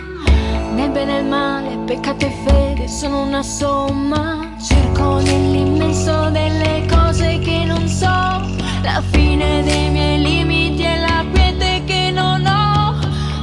Nel 0.75 0.91
bene 0.91 1.17
e 1.17 1.19
il 1.21 1.25
male, 1.25 1.77
peccato 1.85 2.25
e 2.25 2.31
fede 2.45 2.87
sono 2.87 3.23
una 3.23 3.41
somma. 3.41 4.55
Cerco 4.61 5.19
nell'immenso 5.19 6.29
delle 6.29 6.85
cose 6.87 7.39
che 7.39 7.63
non 7.65 7.87
so, 7.87 8.05
la 8.05 9.01
fine 9.09 9.63
dei 9.63 9.89
miei 9.89 10.21
limiti 10.21 10.83
e 10.83 10.99
la 10.99 11.25
quiete 11.31 11.83
che 11.85 12.11
non 12.11 12.45
ho. 12.45 12.97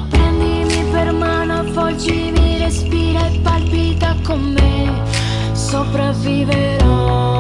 Prendimi 0.09 0.85
per 0.93 1.13
mano, 1.13 1.59
avvolgimi, 1.61 2.59
respira 2.59 3.27
e 3.27 3.41
palpita 3.41 4.15
con 4.23 4.41
me, 4.41 4.66
sopravviverò. 5.67 7.36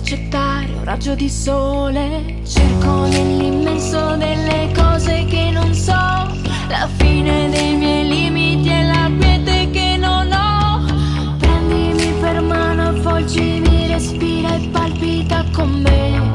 Accettare, 0.00 0.72
un 0.72 0.84
raggio 0.84 1.14
di 1.14 1.28
sole. 1.28 2.40
Cerco 2.44 3.06
nell'immenso 3.06 4.16
delle 4.16 4.72
cose 4.74 5.24
che 5.26 5.50
non 5.50 5.72
so, 5.74 5.92
la 5.92 6.88
fine 6.96 7.48
dei 7.50 7.76
miei 7.76 8.08
limiti 8.08 8.68
e 8.68 8.84
la 8.84 9.10
quiete 9.18 9.70
che 9.70 9.96
non 9.98 10.32
ho. 10.32 11.36
Prendimi 11.38 12.12
per 12.20 12.40
mano, 12.40 12.88
avvolgimi, 12.88 13.86
respira 13.88 14.54
e 14.54 14.68
palpita 14.72 15.44
con 15.52 15.70
me, 15.70 16.32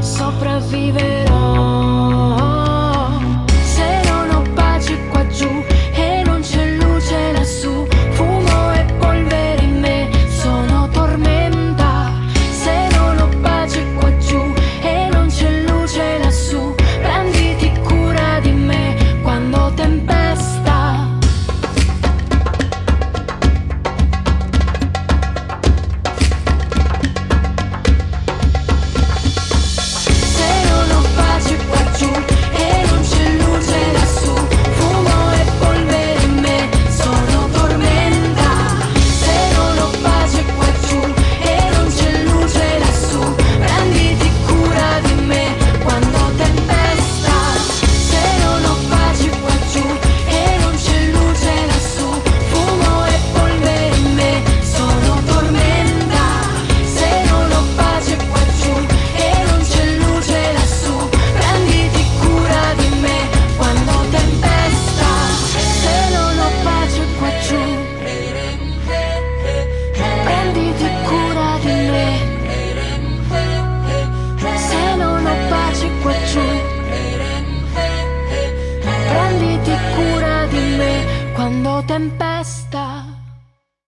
sopravviverò. 0.00 1.27